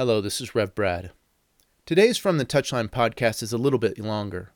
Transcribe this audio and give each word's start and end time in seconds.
Hello, 0.00 0.22
this 0.22 0.40
is 0.40 0.54
Rev 0.54 0.74
Brad. 0.74 1.10
Today's 1.84 2.16
From 2.16 2.38
the 2.38 2.46
Touchline 2.46 2.88
podcast 2.88 3.42
is 3.42 3.52
a 3.52 3.58
little 3.58 3.78
bit 3.78 3.98
longer. 3.98 4.50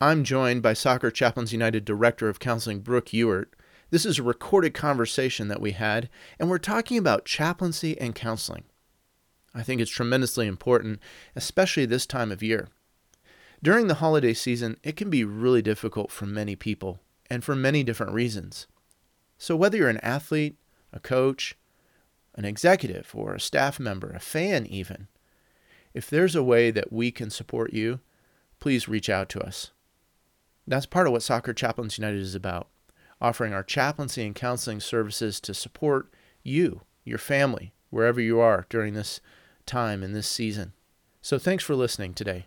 I'm 0.00 0.24
joined 0.24 0.62
by 0.62 0.72
Soccer 0.72 1.12
Chaplains 1.12 1.52
United 1.52 1.84
Director 1.84 2.28
of 2.28 2.40
Counseling 2.40 2.80
Brooke 2.80 3.12
Ewart. 3.12 3.54
This 3.90 4.04
is 4.04 4.18
a 4.18 4.24
recorded 4.24 4.74
conversation 4.74 5.46
that 5.46 5.60
we 5.60 5.70
had, 5.70 6.08
and 6.40 6.50
we're 6.50 6.58
talking 6.58 6.98
about 6.98 7.24
chaplaincy 7.24 7.96
and 8.00 8.16
counseling. 8.16 8.64
I 9.54 9.62
think 9.62 9.80
it's 9.80 9.92
tremendously 9.92 10.48
important, 10.48 10.98
especially 11.36 11.86
this 11.86 12.04
time 12.04 12.32
of 12.32 12.42
year. 12.42 12.66
During 13.62 13.86
the 13.86 14.02
holiday 14.02 14.34
season, 14.34 14.76
it 14.82 14.96
can 14.96 15.08
be 15.08 15.22
really 15.22 15.62
difficult 15.62 16.10
for 16.10 16.26
many 16.26 16.56
people, 16.56 16.98
and 17.30 17.44
for 17.44 17.54
many 17.54 17.84
different 17.84 18.12
reasons. 18.12 18.66
So, 19.38 19.54
whether 19.54 19.76
you're 19.76 19.88
an 19.88 19.98
athlete, 19.98 20.56
a 20.92 20.98
coach, 20.98 21.56
an 22.38 22.44
executive, 22.44 23.10
or 23.14 23.34
a 23.34 23.40
staff 23.40 23.80
member, 23.80 24.10
a 24.10 24.20
fan 24.20 24.64
even, 24.64 25.08
if 25.92 26.08
there's 26.08 26.36
a 26.36 26.42
way 26.42 26.70
that 26.70 26.92
we 26.92 27.10
can 27.10 27.30
support 27.30 27.72
you, 27.72 27.98
please 28.60 28.88
reach 28.88 29.10
out 29.10 29.28
to 29.28 29.40
us. 29.40 29.72
That's 30.64 30.86
part 30.86 31.08
of 31.08 31.12
what 31.12 31.24
Soccer 31.24 31.52
Chaplains 31.52 31.98
United 31.98 32.20
is 32.20 32.36
about 32.36 32.68
offering 33.20 33.52
our 33.52 33.64
chaplaincy 33.64 34.24
and 34.24 34.34
counseling 34.34 34.78
services 34.78 35.40
to 35.40 35.52
support 35.52 36.08
you, 36.44 36.82
your 37.04 37.18
family, 37.18 37.72
wherever 37.90 38.20
you 38.20 38.38
are 38.38 38.64
during 38.68 38.94
this 38.94 39.20
time 39.66 40.04
in 40.04 40.12
this 40.12 40.28
season. 40.28 40.72
So 41.20 41.36
thanks 41.36 41.64
for 41.64 41.74
listening 41.74 42.14
today. 42.14 42.46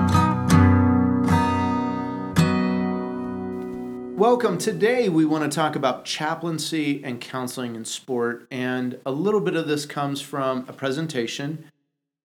Welcome. 4.21 4.59
Today 4.59 5.09
we 5.09 5.25
want 5.25 5.51
to 5.51 5.55
talk 5.55 5.75
about 5.75 6.05
chaplaincy 6.05 7.03
and 7.03 7.19
counseling 7.19 7.75
in 7.75 7.85
sport, 7.85 8.45
and 8.51 8.99
a 9.03 9.11
little 9.11 9.41
bit 9.41 9.55
of 9.55 9.67
this 9.67 9.87
comes 9.87 10.21
from 10.21 10.63
a 10.67 10.73
presentation 10.73 11.65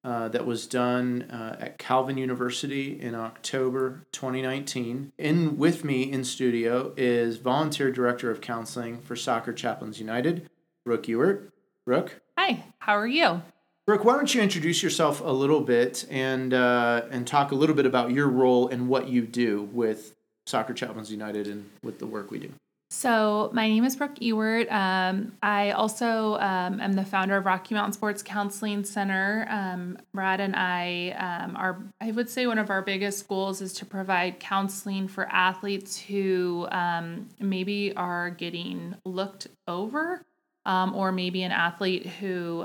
uh, 0.05 0.28
that 0.28 0.44
was 0.44 0.67
done 0.67 1.22
uh, 1.30 1.56
at 1.58 1.78
Calvin 1.78 2.19
University 2.19 3.00
in 3.00 3.14
October 3.14 4.05
2019. 4.12 5.11
In 5.17 5.56
with 5.56 5.84
me 5.84 6.12
in 6.12 6.22
studio 6.22 6.92
is 6.98 7.39
volunteer 7.39 7.91
director 7.91 8.30
of 8.30 8.42
counseling 8.42 9.00
for 9.00 9.17
Soccer 9.17 9.55
Chaplains 9.55 9.98
United, 9.98 10.50
Brooke 10.84 11.08
Ewart. 11.08 11.50
Brooke. 11.86 12.20
Hi, 12.36 12.62
how 12.78 12.92
are 12.98 13.06
you? 13.06 13.41
Brooke, 13.86 14.05
why 14.05 14.17
don't 14.17 14.34
you 14.34 14.42
introduce 14.42 14.83
yourself 14.83 15.22
a 15.22 15.33
little 15.33 15.62
bit 15.62 16.05
and 16.11 16.52
uh, 16.52 17.06
and 17.11 17.27
talk 17.27 17.52
a 17.52 17.55
little 17.55 17.74
bit 17.74 17.86
about 17.86 18.11
your 18.11 18.28
role 18.28 18.69
and 18.69 18.86
what 18.86 19.08
you 19.08 19.22
do 19.22 19.62
with 19.72 20.16
Soccer 20.47 20.75
Chaplains 20.75 21.11
United 21.11 21.48
and 21.48 21.69
with 21.83 21.98
the 21.98 22.06
work 22.06 22.30
we 22.30 22.39
do. 22.39 22.52
So, 22.89 23.50
my 23.52 23.66
name 23.66 23.84
is 23.84 23.97
Brooke 23.97 24.20
Ewart. 24.20 24.70
Um, 24.70 25.33
I 25.42 25.72
also 25.72 26.36
um, 26.36 26.80
am 26.80 26.92
the 26.92 27.05
founder 27.05 27.36
of 27.36 27.44
Rocky 27.44 27.75
Mountain 27.75 27.94
Sports 27.94 28.22
Counseling 28.22 28.84
Center. 28.84 29.44
Um, 29.50 29.98
Brad 30.14 30.41
and 30.41 30.55
I 30.55 31.11
um, 31.19 31.56
are, 31.56 31.83
I 32.00 32.12
would 32.12 32.30
say, 32.30 32.47
one 32.47 32.58
of 32.58 32.70
our 32.70 32.83
biggest 32.83 33.27
goals 33.27 33.61
is 33.61 33.73
to 33.74 33.86
provide 33.86 34.39
counseling 34.39 35.08
for 35.08 35.27
athletes 35.33 35.98
who 35.98 36.68
um, 36.70 37.29
maybe 37.40 37.92
are 37.96 38.30
getting 38.30 38.95
looked 39.05 39.48
over. 39.67 40.23
Um, 40.64 40.96
or 40.96 41.12
maybe 41.12 41.45
an 41.45 41.52
athlete 41.52 42.06
who 42.06 42.64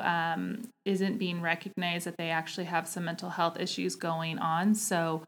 not 0.88 1.20
being 1.20 1.40
recognized 1.40 2.08
that 2.08 2.18
they 2.18 2.32
actually 2.32 2.64
have 2.64 2.88
some 2.88 3.06
mental 3.06 3.30
health 3.30 3.60
issues 3.60 3.96
going 3.96 4.40
on. 4.40 4.74
So, 4.74 5.22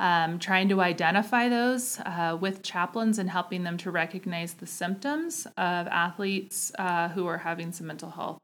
um, 0.00 0.38
trying 0.38 0.68
to 0.68 0.80
identify 0.80 1.48
those 1.48 1.98
uh, 2.00 2.36
with 2.40 2.62
chaplains 2.62 3.18
and 3.18 3.30
helping 3.30 3.64
them 3.64 3.76
to 3.78 3.90
recognize 3.90 4.54
the 4.54 4.66
symptoms 4.66 5.46
of 5.56 5.86
athletes 5.88 6.72
uh, 6.78 7.08
who 7.08 7.26
are 7.26 7.38
having 7.38 7.72
some 7.72 7.86
mental 7.86 8.10
health 8.10 8.38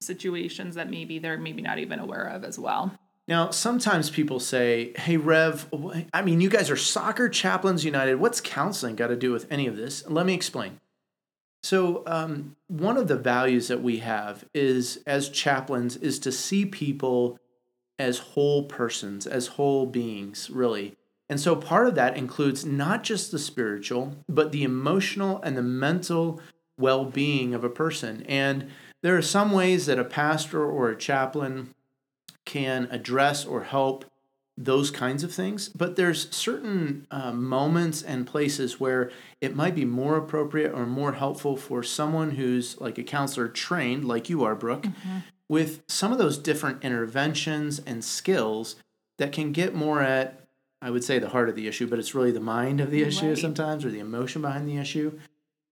situations 0.00 0.74
that 0.74 0.90
maybe 0.90 1.18
they're 1.18 1.38
maybe 1.38 1.62
not 1.62 1.78
even 1.78 1.98
aware 1.98 2.24
of 2.24 2.44
as 2.44 2.58
well. 2.58 2.92
Now, 3.26 3.50
sometimes 3.50 4.10
people 4.10 4.38
say, 4.38 4.92
Hey, 4.96 5.16
Rev, 5.16 5.66
I 6.12 6.22
mean, 6.22 6.40
you 6.40 6.50
guys 6.50 6.70
are 6.70 6.76
Soccer 6.76 7.28
Chaplains 7.28 7.84
United. 7.84 8.16
What's 8.16 8.40
counseling 8.40 8.96
got 8.96 9.06
to 9.08 9.16
do 9.16 9.32
with 9.32 9.50
any 9.50 9.66
of 9.66 9.76
this? 9.76 10.06
Let 10.08 10.26
me 10.26 10.34
explain. 10.34 10.80
So, 11.62 12.02
um, 12.06 12.56
one 12.68 12.98
of 12.98 13.08
the 13.08 13.16
values 13.16 13.68
that 13.68 13.82
we 13.82 13.98
have 13.98 14.44
is, 14.52 14.98
as 15.06 15.30
chaplains, 15.30 15.96
is 15.96 16.18
to 16.18 16.30
see 16.30 16.66
people 16.66 17.38
as 17.98 18.18
whole 18.18 18.64
persons, 18.64 19.26
as 19.26 19.48
whole 19.48 19.86
beings, 19.86 20.50
really. 20.50 20.96
And 21.28 21.40
so 21.40 21.56
part 21.56 21.86
of 21.86 21.94
that 21.94 22.16
includes 22.16 22.64
not 22.64 23.02
just 23.02 23.30
the 23.30 23.38
spiritual, 23.38 24.16
but 24.28 24.52
the 24.52 24.62
emotional 24.62 25.40
and 25.42 25.56
the 25.56 25.62
mental 25.62 26.40
well 26.78 27.04
being 27.04 27.54
of 27.54 27.64
a 27.64 27.70
person. 27.70 28.24
And 28.28 28.70
there 29.02 29.16
are 29.16 29.22
some 29.22 29.52
ways 29.52 29.86
that 29.86 29.98
a 29.98 30.04
pastor 30.04 30.64
or 30.64 30.90
a 30.90 30.96
chaplain 30.96 31.74
can 32.44 32.88
address 32.90 33.44
or 33.44 33.64
help 33.64 34.04
those 34.56 34.90
kinds 34.90 35.24
of 35.24 35.32
things, 35.32 35.68
but 35.68 35.96
there's 35.96 36.30
certain 36.30 37.08
uh, 37.10 37.32
moments 37.32 38.02
and 38.02 38.24
places 38.24 38.78
where 38.78 39.10
it 39.40 39.56
might 39.56 39.74
be 39.74 39.84
more 39.84 40.16
appropriate 40.16 40.72
or 40.72 40.86
more 40.86 41.14
helpful 41.14 41.56
for 41.56 41.82
someone 41.82 42.32
who's 42.32 42.80
like 42.80 42.96
a 42.96 43.02
counselor 43.02 43.48
trained, 43.48 44.04
like 44.04 44.30
you 44.30 44.44
are, 44.44 44.54
Brooke, 44.54 44.84
mm-hmm 44.84 45.18
with 45.48 45.82
some 45.88 46.12
of 46.12 46.18
those 46.18 46.38
different 46.38 46.82
interventions 46.84 47.80
and 47.80 48.04
skills 48.04 48.76
that 49.18 49.32
can 49.32 49.52
get 49.52 49.74
more 49.74 50.00
at 50.00 50.40
I 50.84 50.90
would 50.90 51.02
say 51.02 51.18
the 51.18 51.30
heart 51.30 51.48
of 51.48 51.56
the 51.56 51.66
issue, 51.66 51.86
but 51.86 51.98
it's 51.98 52.14
really 52.14 52.30
the 52.30 52.40
mind 52.40 52.78
of 52.78 52.90
the 52.90 53.02
issue 53.02 53.28
right. 53.28 53.38
sometimes 53.38 53.86
or 53.86 53.90
the 53.90 54.00
emotion 54.00 54.42
behind 54.42 54.68
the 54.68 54.76
issue. 54.76 55.18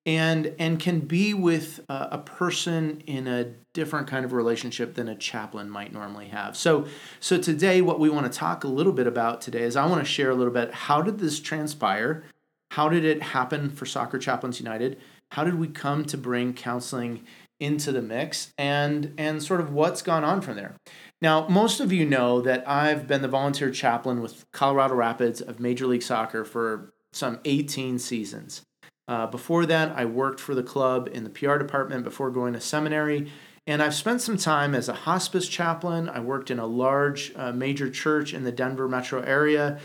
And 0.06 0.54
and 0.58 0.80
can 0.80 1.00
be 1.00 1.34
with 1.34 1.80
a, 1.90 2.08
a 2.12 2.18
person 2.18 3.02
in 3.06 3.28
a 3.28 3.44
different 3.74 4.08
kind 4.08 4.24
of 4.24 4.32
relationship 4.32 4.94
than 4.94 5.08
a 5.08 5.14
chaplain 5.14 5.68
might 5.68 5.92
normally 5.92 6.28
have. 6.28 6.56
So 6.56 6.86
so 7.20 7.38
today 7.38 7.82
what 7.82 8.00
we 8.00 8.08
want 8.08 8.32
to 8.32 8.36
talk 8.36 8.64
a 8.64 8.68
little 8.68 8.92
bit 8.92 9.06
about 9.06 9.42
today 9.42 9.62
is 9.62 9.76
I 9.76 9.84
want 9.84 10.00
to 10.00 10.10
share 10.10 10.30
a 10.30 10.34
little 10.34 10.52
bit 10.52 10.72
how 10.72 11.02
did 11.02 11.18
this 11.18 11.38
transpire? 11.38 12.24
How 12.70 12.88
did 12.88 13.04
it 13.04 13.22
happen 13.22 13.68
for 13.68 13.84
Soccer 13.84 14.18
Chaplains 14.18 14.58
United? 14.58 14.98
How 15.32 15.44
did 15.44 15.58
we 15.58 15.68
come 15.68 16.06
to 16.06 16.16
bring 16.16 16.54
counseling 16.54 17.24
into 17.60 17.92
the 17.92 18.02
mix 18.02 18.52
and 18.58 19.14
and 19.18 19.42
sort 19.42 19.60
of 19.60 19.72
what's 19.72 20.02
gone 20.02 20.24
on 20.24 20.40
from 20.40 20.56
there. 20.56 20.74
Now, 21.20 21.46
most 21.46 21.78
of 21.78 21.92
you 21.92 22.04
know 22.04 22.40
that 22.40 22.68
I've 22.68 23.06
been 23.06 23.22
the 23.22 23.28
volunteer 23.28 23.70
chaplain 23.70 24.20
with 24.20 24.44
Colorado 24.52 24.94
Rapids 24.94 25.40
of 25.40 25.60
Major 25.60 25.86
League 25.86 26.02
Soccer 26.02 26.44
for 26.44 26.92
some 27.12 27.38
18 27.44 27.98
seasons. 28.00 28.62
Uh, 29.06 29.26
before 29.26 29.66
that, 29.66 29.96
I 29.96 30.04
worked 30.04 30.40
for 30.40 30.54
the 30.54 30.62
club 30.62 31.08
in 31.12 31.22
the 31.22 31.30
PR 31.30 31.56
department 31.58 32.02
before 32.02 32.30
going 32.30 32.54
to 32.54 32.60
seminary. 32.60 33.30
And 33.66 33.80
I've 33.80 33.94
spent 33.94 34.20
some 34.20 34.36
time 34.36 34.74
as 34.74 34.88
a 34.88 34.94
hospice 34.94 35.48
chaplain. 35.48 36.08
I 36.08 36.18
worked 36.18 36.50
in 36.50 36.58
a 36.58 36.66
large 36.66 37.32
uh, 37.36 37.52
major 37.52 37.88
church 37.88 38.34
in 38.34 38.42
the 38.42 38.50
Denver 38.50 38.88
metro 38.88 39.20
area 39.20 39.78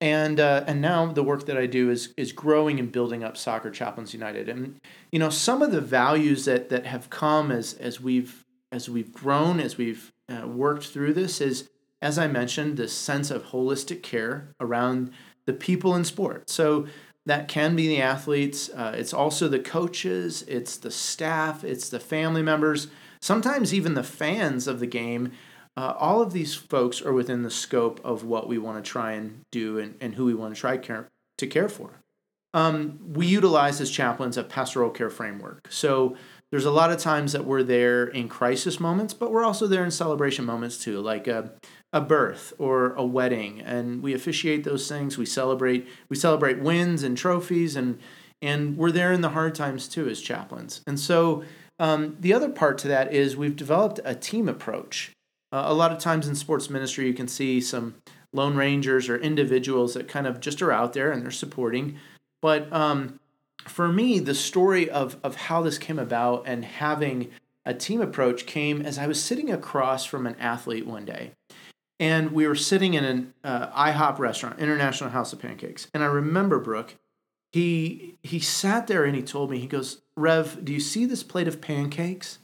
and 0.00 0.38
uh, 0.38 0.64
and 0.66 0.80
now 0.80 1.06
the 1.06 1.22
work 1.22 1.46
that 1.46 1.56
I 1.56 1.66
do 1.66 1.90
is 1.90 2.12
is 2.16 2.32
growing 2.32 2.78
and 2.78 2.90
building 2.90 3.24
up 3.24 3.36
Soccer 3.36 3.70
Chaplains 3.70 4.14
United. 4.14 4.48
And 4.48 4.80
you 5.10 5.18
know 5.18 5.30
some 5.30 5.62
of 5.62 5.72
the 5.72 5.80
values 5.80 6.44
that 6.44 6.68
that 6.68 6.86
have 6.86 7.10
come 7.10 7.50
as 7.50 7.74
as 7.74 8.00
we've 8.00 8.44
as 8.70 8.88
we've 8.88 9.12
grown 9.12 9.60
as 9.60 9.76
we've 9.76 10.12
uh, 10.28 10.46
worked 10.46 10.86
through 10.86 11.14
this 11.14 11.40
is 11.40 11.68
as 12.00 12.18
I 12.18 12.28
mentioned 12.28 12.76
this 12.76 12.92
sense 12.92 13.30
of 13.30 13.46
holistic 13.46 14.02
care 14.02 14.54
around 14.60 15.10
the 15.46 15.52
people 15.52 15.94
in 15.94 16.04
sport. 16.04 16.48
So 16.48 16.86
that 17.26 17.48
can 17.48 17.74
be 17.76 17.88
the 17.88 18.00
athletes. 18.00 18.70
Uh, 18.70 18.94
it's 18.96 19.12
also 19.12 19.48
the 19.48 19.58
coaches. 19.58 20.44
It's 20.46 20.76
the 20.76 20.90
staff. 20.90 21.64
It's 21.64 21.88
the 21.88 22.00
family 22.00 22.42
members. 22.42 22.88
Sometimes 23.20 23.74
even 23.74 23.94
the 23.94 24.04
fans 24.04 24.66
of 24.66 24.78
the 24.78 24.86
game 24.86 25.32
uh, 25.78 25.94
all 25.96 26.20
of 26.20 26.32
these 26.32 26.56
folks 26.56 27.00
are 27.00 27.12
within 27.12 27.44
the 27.44 27.50
scope 27.52 28.00
of 28.02 28.24
what 28.24 28.48
we 28.48 28.58
want 28.58 28.84
to 28.84 28.90
try 28.90 29.12
and 29.12 29.42
do 29.52 29.78
and, 29.78 29.94
and 30.00 30.16
who 30.16 30.24
we 30.24 30.34
want 30.34 30.52
to 30.52 30.60
try 30.60 30.76
care, 30.76 31.06
to 31.36 31.46
care 31.46 31.68
for. 31.68 32.00
Um, 32.52 32.98
we 33.12 33.26
utilize 33.26 33.80
as 33.80 33.88
chaplains 33.88 34.36
a 34.36 34.42
pastoral 34.42 34.90
care 34.90 35.08
framework. 35.08 35.68
So 35.70 36.16
there's 36.50 36.64
a 36.64 36.72
lot 36.72 36.90
of 36.90 36.98
times 36.98 37.30
that 37.30 37.44
we're 37.44 37.62
there 37.62 38.08
in 38.08 38.28
crisis 38.28 38.80
moments, 38.80 39.14
but 39.14 39.30
we're 39.30 39.44
also 39.44 39.68
there 39.68 39.84
in 39.84 39.92
celebration 39.92 40.44
moments 40.44 40.78
too, 40.78 41.00
like 41.00 41.28
a, 41.28 41.52
a 41.92 42.00
birth 42.00 42.52
or 42.58 42.94
a 42.94 43.04
wedding, 43.04 43.60
and 43.60 44.02
we 44.02 44.14
officiate 44.14 44.64
those 44.64 44.88
things. 44.88 45.16
We 45.16 45.26
celebrate 45.26 45.86
we 46.08 46.16
celebrate 46.16 46.58
wins 46.58 47.04
and 47.04 47.16
trophies, 47.16 47.76
and 47.76 48.00
and 48.42 48.76
we're 48.76 48.90
there 48.90 49.12
in 49.12 49.20
the 49.20 49.28
hard 49.28 49.54
times 49.54 49.86
too 49.86 50.08
as 50.08 50.20
chaplains. 50.20 50.80
And 50.88 50.98
so 50.98 51.44
um, 51.78 52.16
the 52.18 52.32
other 52.32 52.48
part 52.48 52.78
to 52.78 52.88
that 52.88 53.14
is 53.14 53.36
we've 53.36 53.54
developed 53.54 54.00
a 54.04 54.16
team 54.16 54.48
approach. 54.48 55.12
Uh, 55.52 55.64
a 55.66 55.74
lot 55.74 55.92
of 55.92 55.98
times 55.98 56.28
in 56.28 56.34
sports 56.34 56.68
ministry, 56.68 57.06
you 57.06 57.14
can 57.14 57.28
see 57.28 57.60
some 57.60 57.94
lone 58.32 58.56
rangers 58.56 59.08
or 59.08 59.16
individuals 59.16 59.94
that 59.94 60.08
kind 60.08 60.26
of 60.26 60.40
just 60.40 60.60
are 60.60 60.72
out 60.72 60.92
there 60.92 61.10
and 61.10 61.22
they're 61.22 61.30
supporting. 61.30 61.96
But 62.42 62.70
um, 62.72 63.18
for 63.66 63.88
me, 63.88 64.18
the 64.18 64.34
story 64.34 64.88
of 64.90 65.16
of 65.22 65.36
how 65.36 65.62
this 65.62 65.78
came 65.78 65.98
about 65.98 66.44
and 66.46 66.64
having 66.64 67.30
a 67.64 67.74
team 67.74 68.00
approach 68.00 68.46
came 68.46 68.80
as 68.80 68.98
I 68.98 69.06
was 69.06 69.22
sitting 69.22 69.50
across 69.50 70.04
from 70.04 70.26
an 70.26 70.36
athlete 70.38 70.86
one 70.86 71.04
day. 71.04 71.32
And 72.00 72.32
we 72.32 72.46
were 72.46 72.54
sitting 72.54 72.94
in 72.94 73.04
an 73.04 73.34
uh, 73.42 73.68
IHOP 73.70 74.18
restaurant, 74.18 74.60
International 74.60 75.10
House 75.10 75.32
of 75.32 75.40
Pancakes. 75.40 75.88
And 75.92 76.02
I 76.02 76.06
remember 76.06 76.60
Brooke, 76.60 76.94
he 77.52 78.16
he 78.22 78.38
sat 78.38 78.86
there 78.86 79.04
and 79.04 79.16
he 79.16 79.22
told 79.22 79.50
me, 79.50 79.58
he 79.58 79.66
goes, 79.66 80.00
Rev, 80.16 80.64
do 80.64 80.72
you 80.72 80.80
see 80.80 81.06
this 81.06 81.22
plate 81.22 81.48
of 81.48 81.60
pancakes? 81.60 82.38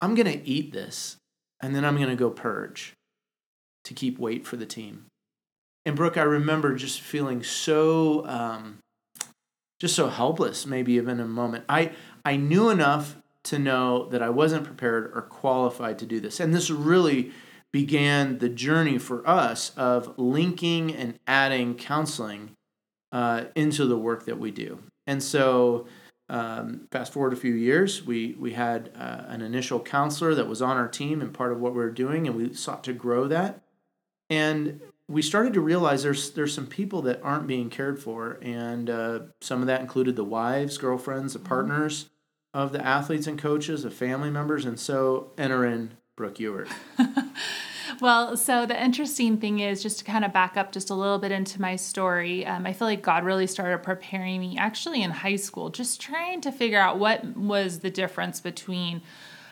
I'm 0.00 0.14
gonna 0.14 0.40
eat 0.44 0.72
this, 0.72 1.16
and 1.62 1.74
then 1.74 1.84
I'm 1.84 1.98
gonna 1.98 2.16
go 2.16 2.30
purge 2.30 2.94
to 3.84 3.94
keep 3.94 4.18
weight 4.18 4.46
for 4.46 4.56
the 4.56 4.66
team. 4.66 5.06
And 5.86 5.96
Brooke, 5.96 6.18
I 6.18 6.22
remember 6.22 6.74
just 6.74 7.00
feeling 7.00 7.42
so 7.42 8.26
um, 8.26 8.78
just 9.80 9.96
so 9.96 10.08
helpless, 10.08 10.66
maybe 10.66 10.92
even 10.92 11.20
a 11.20 11.26
moment. 11.26 11.64
I 11.68 11.92
I 12.24 12.36
knew 12.36 12.68
enough 12.68 13.16
to 13.44 13.58
know 13.58 14.06
that 14.10 14.22
I 14.22 14.30
wasn't 14.30 14.64
prepared 14.64 15.10
or 15.14 15.22
qualified 15.22 15.98
to 16.00 16.06
do 16.06 16.20
this. 16.20 16.40
And 16.40 16.54
this 16.54 16.70
really 16.70 17.32
began 17.72 18.38
the 18.38 18.48
journey 18.48 18.98
for 18.98 19.26
us 19.26 19.70
of 19.76 20.18
linking 20.18 20.94
and 20.94 21.18
adding 21.26 21.74
counseling 21.74 22.50
uh, 23.12 23.44
into 23.54 23.86
the 23.86 23.96
work 23.96 24.26
that 24.26 24.38
we 24.38 24.50
do. 24.50 24.80
And 25.06 25.22
so, 25.22 25.86
um, 26.30 26.86
fast 26.92 27.12
forward 27.12 27.32
a 27.32 27.36
few 27.36 27.54
years, 27.54 28.04
we 28.06 28.36
we 28.38 28.52
had 28.52 28.92
uh, 28.96 29.24
an 29.26 29.42
initial 29.42 29.80
counselor 29.80 30.34
that 30.36 30.48
was 30.48 30.62
on 30.62 30.76
our 30.76 30.86
team 30.86 31.20
and 31.20 31.34
part 31.34 31.50
of 31.50 31.60
what 31.60 31.72
we 31.72 31.78
were 31.78 31.90
doing, 31.90 32.28
and 32.28 32.36
we 32.36 32.54
sought 32.54 32.84
to 32.84 32.92
grow 32.92 33.26
that. 33.26 33.62
And 34.30 34.80
we 35.08 35.22
started 35.22 35.52
to 35.54 35.60
realize 35.60 36.04
there's 36.04 36.30
there's 36.30 36.54
some 36.54 36.68
people 36.68 37.02
that 37.02 37.20
aren't 37.24 37.48
being 37.48 37.68
cared 37.68 38.00
for, 38.00 38.38
and 38.42 38.88
uh, 38.88 39.20
some 39.40 39.60
of 39.60 39.66
that 39.66 39.80
included 39.80 40.14
the 40.14 40.24
wives, 40.24 40.78
girlfriends, 40.78 41.32
the 41.32 41.40
partners 41.40 42.08
of 42.54 42.70
the 42.70 42.84
athletes 42.84 43.26
and 43.26 43.36
coaches, 43.36 43.82
the 43.82 43.90
family 43.90 44.30
members, 44.30 44.64
and 44.64 44.78
so 44.78 45.32
enter 45.36 45.64
in 45.66 45.96
Brooke 46.16 46.38
Ewart. 46.38 46.68
Well, 48.00 48.38
so 48.38 48.64
the 48.64 48.82
interesting 48.82 49.36
thing 49.36 49.58
is 49.58 49.82
just 49.82 49.98
to 49.98 50.04
kind 50.06 50.24
of 50.24 50.32
back 50.32 50.56
up 50.56 50.72
just 50.72 50.88
a 50.88 50.94
little 50.94 51.18
bit 51.18 51.32
into 51.32 51.60
my 51.60 51.76
story. 51.76 52.46
Um, 52.46 52.64
I 52.66 52.72
feel 52.72 52.88
like 52.88 53.02
God 53.02 53.24
really 53.24 53.46
started 53.46 53.82
preparing 53.82 54.40
me 54.40 54.56
actually 54.56 55.02
in 55.02 55.10
high 55.10 55.36
school, 55.36 55.68
just 55.68 56.00
trying 56.00 56.40
to 56.40 56.50
figure 56.50 56.80
out 56.80 56.98
what 56.98 57.36
was 57.36 57.80
the 57.80 57.90
difference 57.90 58.40
between 58.40 59.02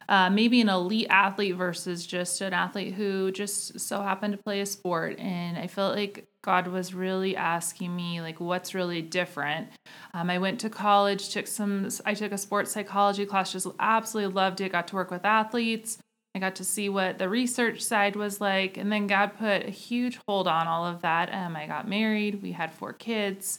uh, 0.08 0.30
maybe 0.30 0.62
an 0.62 0.70
elite 0.70 1.08
athlete 1.10 1.56
versus 1.56 2.06
just 2.06 2.40
an 2.40 2.54
athlete 2.54 2.94
who 2.94 3.30
just 3.30 3.78
so 3.78 4.00
happened 4.00 4.32
to 4.32 4.42
play 4.42 4.62
a 4.62 4.66
sport. 4.66 5.18
And 5.18 5.58
I 5.58 5.66
felt 5.66 5.94
like 5.94 6.26
God 6.40 6.68
was 6.68 6.94
really 6.94 7.36
asking 7.36 7.94
me 7.94 8.22
like 8.22 8.40
what's 8.40 8.74
really 8.74 9.02
different. 9.02 9.68
Um, 10.14 10.30
I 10.30 10.38
went 10.38 10.58
to 10.60 10.70
college, 10.70 11.28
took 11.28 11.46
some. 11.46 11.90
I 12.06 12.14
took 12.14 12.32
a 12.32 12.38
sports 12.38 12.72
psychology 12.72 13.26
class, 13.26 13.52
just 13.52 13.66
absolutely 13.78 14.32
loved 14.32 14.62
it. 14.62 14.72
Got 14.72 14.88
to 14.88 14.94
work 14.94 15.10
with 15.10 15.26
athletes. 15.26 15.98
I 16.38 16.40
got 16.40 16.55
to 16.56 16.64
see 16.64 16.88
what 16.88 17.19
the 17.19 17.29
research 17.29 17.82
side 17.82 18.14
was 18.14 18.40
like, 18.40 18.76
and 18.76 18.93
then 18.93 19.08
God 19.08 19.37
put 19.37 19.67
a 19.67 19.70
huge 19.70 20.20
hold 20.29 20.46
on 20.46 20.69
all 20.69 20.87
of 20.87 21.02
that. 21.02 21.35
Um, 21.35 21.56
I 21.56 21.67
got 21.67 21.88
married. 21.88 22.43
We 22.43 22.52
had 22.52 22.73
four 22.73 22.93
kids. 22.93 23.58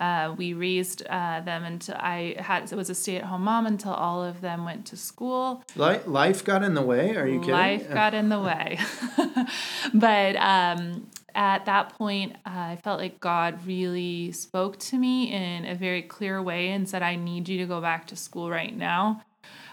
Uh, 0.00 0.32
we 0.38 0.52
raised 0.52 1.04
uh, 1.10 1.40
them 1.40 1.64
until 1.64 1.96
I 1.96 2.36
had 2.38 2.70
was 2.70 2.90
a 2.90 2.94
stay 2.94 3.16
at 3.16 3.24
home 3.24 3.42
mom 3.42 3.66
until 3.66 3.92
all 3.92 4.22
of 4.22 4.40
them 4.40 4.64
went 4.64 4.86
to 4.86 4.96
school. 4.96 5.64
Life, 5.74 6.06
life 6.06 6.44
got 6.44 6.62
in 6.62 6.74
the 6.74 6.82
way. 6.82 7.16
Are 7.16 7.26
you 7.26 7.40
kidding? 7.40 7.54
Life 7.54 7.92
got 7.92 8.14
in 8.14 8.28
the 8.28 8.40
way, 8.40 8.78
but 9.94 10.36
um, 10.36 11.08
at 11.34 11.66
that 11.66 11.88
point, 11.98 12.36
uh, 12.46 12.50
I 12.50 12.78
felt 12.84 13.00
like 13.00 13.18
God 13.18 13.66
really 13.66 14.30
spoke 14.30 14.78
to 14.78 14.96
me 14.96 15.32
in 15.32 15.64
a 15.64 15.74
very 15.74 16.02
clear 16.02 16.40
way 16.40 16.68
and 16.68 16.88
said, 16.88 17.02
"I 17.02 17.16
need 17.16 17.48
you 17.48 17.58
to 17.58 17.66
go 17.66 17.80
back 17.80 18.06
to 18.08 18.16
school 18.16 18.48
right 18.48 18.76
now." 18.76 19.24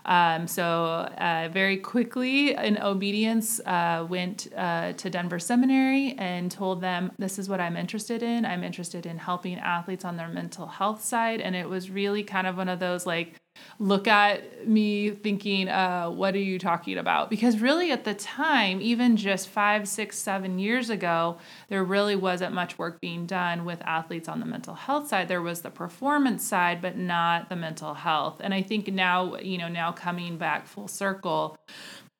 Um, 0.06 0.48
so 0.48 0.86
uh, 1.18 1.50
very 1.52 1.78
quickly, 1.78 2.56
in 2.56 2.78
obedience, 2.82 3.60
uh, 3.66 4.06
went 4.10 4.48
uh, 4.56 4.94
to 4.94 5.10
Denver 5.10 5.40
Seminary 5.40 6.16
and 6.18 6.52
told 6.52 6.82
them, 6.82 7.12
"This 7.18 7.38
is 7.38 7.50
what 7.50 7.60
I'm 7.60 7.78
interested 7.78 8.24
in. 8.24 8.46
I'm 8.46 8.64
interested 8.64 9.06
in 9.06 9.18
helping 9.18 9.60
athletes 9.60 10.06
on 10.06 10.18
their 10.18 10.30
mental 10.30 10.68
health 10.68 11.04
side." 11.04 11.42
And 11.42 11.56
it 11.56 11.70
was 11.70 11.90
really 11.90 12.24
kind 12.24 12.48
of 12.48 12.58
one 12.58 12.70
of 12.70 12.80
those 12.80 13.06
like 13.06 13.36
look 13.80 14.08
at 14.08 14.68
me 14.68 15.12
thinking, 15.12 15.70
uh, 15.70 16.10
what 16.10 16.36
are 16.36 16.40
you 16.40 16.60
talking 16.60 16.98
about? 16.98 17.30
Because 17.30 17.60
really 17.60 17.92
at 17.92 18.04
the 18.04 18.14
time, 18.14 18.82
even 18.82 19.16
just 19.18 19.48
five, 19.48 19.88
six, 19.88 20.18
seven 20.18 20.60
years 20.60 20.90
ago, 20.90 21.38
there 21.70 21.84
really 21.84 22.16
wasn't 22.16 22.54
much 22.54 22.78
work 22.78 23.00
being 23.00 23.26
done 23.26 23.66
with 23.66 23.82
athletes 23.84 24.28
on 24.28 24.40
the 24.40 24.46
mental 24.46 24.74
health 24.74 25.08
side. 25.08 25.28
There 25.28 25.42
was 25.42 25.62
the 25.62 25.70
performance 25.70 26.46
side, 26.46 26.82
but 26.82 26.98
not 26.98 27.50
the 27.50 27.56
mental 27.56 27.94
health. 27.94 28.42
And 28.42 28.54
I 28.54 28.62
think 28.62 28.88
now, 28.88 29.38
you 29.38 29.58
know, 29.58 29.70
now 29.70 29.92
coming 29.92 30.38
back 30.38 30.68
full 30.68 30.88
circle, 30.88 31.58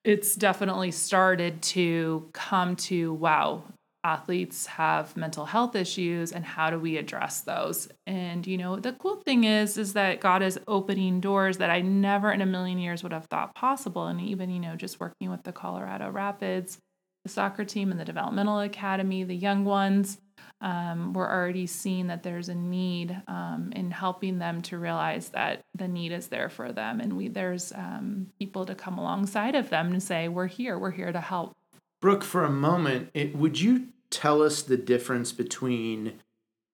it's 0.04 0.36
definitely 0.36 0.92
started 0.92 1.62
to 1.62 2.30
come 2.34 2.76
to 2.78 3.14
wow 3.14 3.64
athletes 4.04 4.66
have 4.66 5.16
mental 5.18 5.46
health 5.46 5.76
issues 5.76 6.32
and 6.32 6.46
how 6.46 6.70
do 6.70 6.80
we 6.80 6.98
address 6.98 7.42
those? 7.42 7.90
And 8.08 8.46
you 8.48 8.58
know 8.58 8.78
the 8.78 8.94
cool 8.94 9.18
thing 9.18 9.44
is 9.44 9.78
is 9.78 9.94
that 9.94 10.20
god 10.20 10.42
is 10.42 10.60
opening 10.68 11.20
doors 11.20 11.58
that 11.58 11.70
i 11.70 11.82
never 11.82 12.32
in 12.32 12.42
a 12.42 12.46
million 12.46 12.80
years 12.80 13.04
would 13.04 13.14
have 13.14 13.26
thought 13.26 13.56
possible. 13.56 14.08
And 14.08 14.22
even 14.22 14.50
you 14.50 14.60
know 14.60 14.76
just 14.76 15.00
working 15.00 15.30
with 15.30 15.44
the 15.44 15.52
colorado 15.52 16.10
rapids 16.10 16.78
the 17.24 17.30
soccer 17.30 17.66
team 17.66 17.92
and 17.92 18.00
the 18.00 18.06
developmental 18.06 18.60
academy 18.60 19.24
the 19.24 19.36
young 19.36 19.66
ones 19.66 20.18
um, 20.62 21.14
we're 21.14 21.30
already 21.30 21.68
seeing 21.68 22.08
that 22.08 22.24
there's 22.24 22.50
a 22.50 22.56
need 22.56 23.16
um, 23.28 23.72
in 23.76 23.92
helping 23.92 24.40
them 24.40 24.62
to 24.64 24.78
realize 24.78 25.30
that 25.30 25.62
the 25.76 25.88
need 25.88 26.12
is 26.12 26.28
there 26.28 26.50
for 26.50 26.72
them. 26.72 27.00
And 27.00 27.14
we 27.14 27.30
there's 27.30 27.72
um, 27.72 28.28
people 28.40 28.66
to 28.66 28.76
come 28.76 28.98
alongside 28.98 29.56
of 29.56 29.70
them 29.70 29.92
and 29.92 30.04
say 30.04 30.28
we're 30.28 30.48
here. 30.48 30.78
We're 30.78 30.92
here 30.92 31.12
to 31.12 31.22
help 31.22 31.54
Brooke, 32.02 32.24
for 32.24 32.44
a 32.44 32.50
moment, 32.50 33.10
it, 33.14 33.36
would 33.36 33.60
you 33.60 33.90
tell 34.10 34.42
us 34.42 34.62
the 34.62 34.78
difference 34.78 35.32
between? 35.32 36.22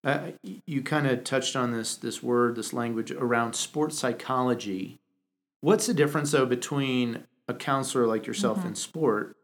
Uh, 0.04 0.32
you 0.44 0.84
kind 0.84 1.08
of 1.08 1.24
touched 1.24 1.56
on 1.56 1.72
this 1.72 1.96
this 1.96 2.22
word, 2.22 2.56
this 2.56 2.74
language 2.74 3.12
around 3.12 3.56
sports 3.56 3.98
psychology. 3.98 5.00
What's 5.62 5.88
the 5.88 5.96
difference 5.96 6.32
though 6.32 6.46
between 6.46 7.24
a 7.48 7.56
counselor 7.56 8.06
like 8.06 8.28
yourself 8.28 8.60
mm-hmm. 8.60 8.70
in 8.70 8.76
sport 8.76 9.36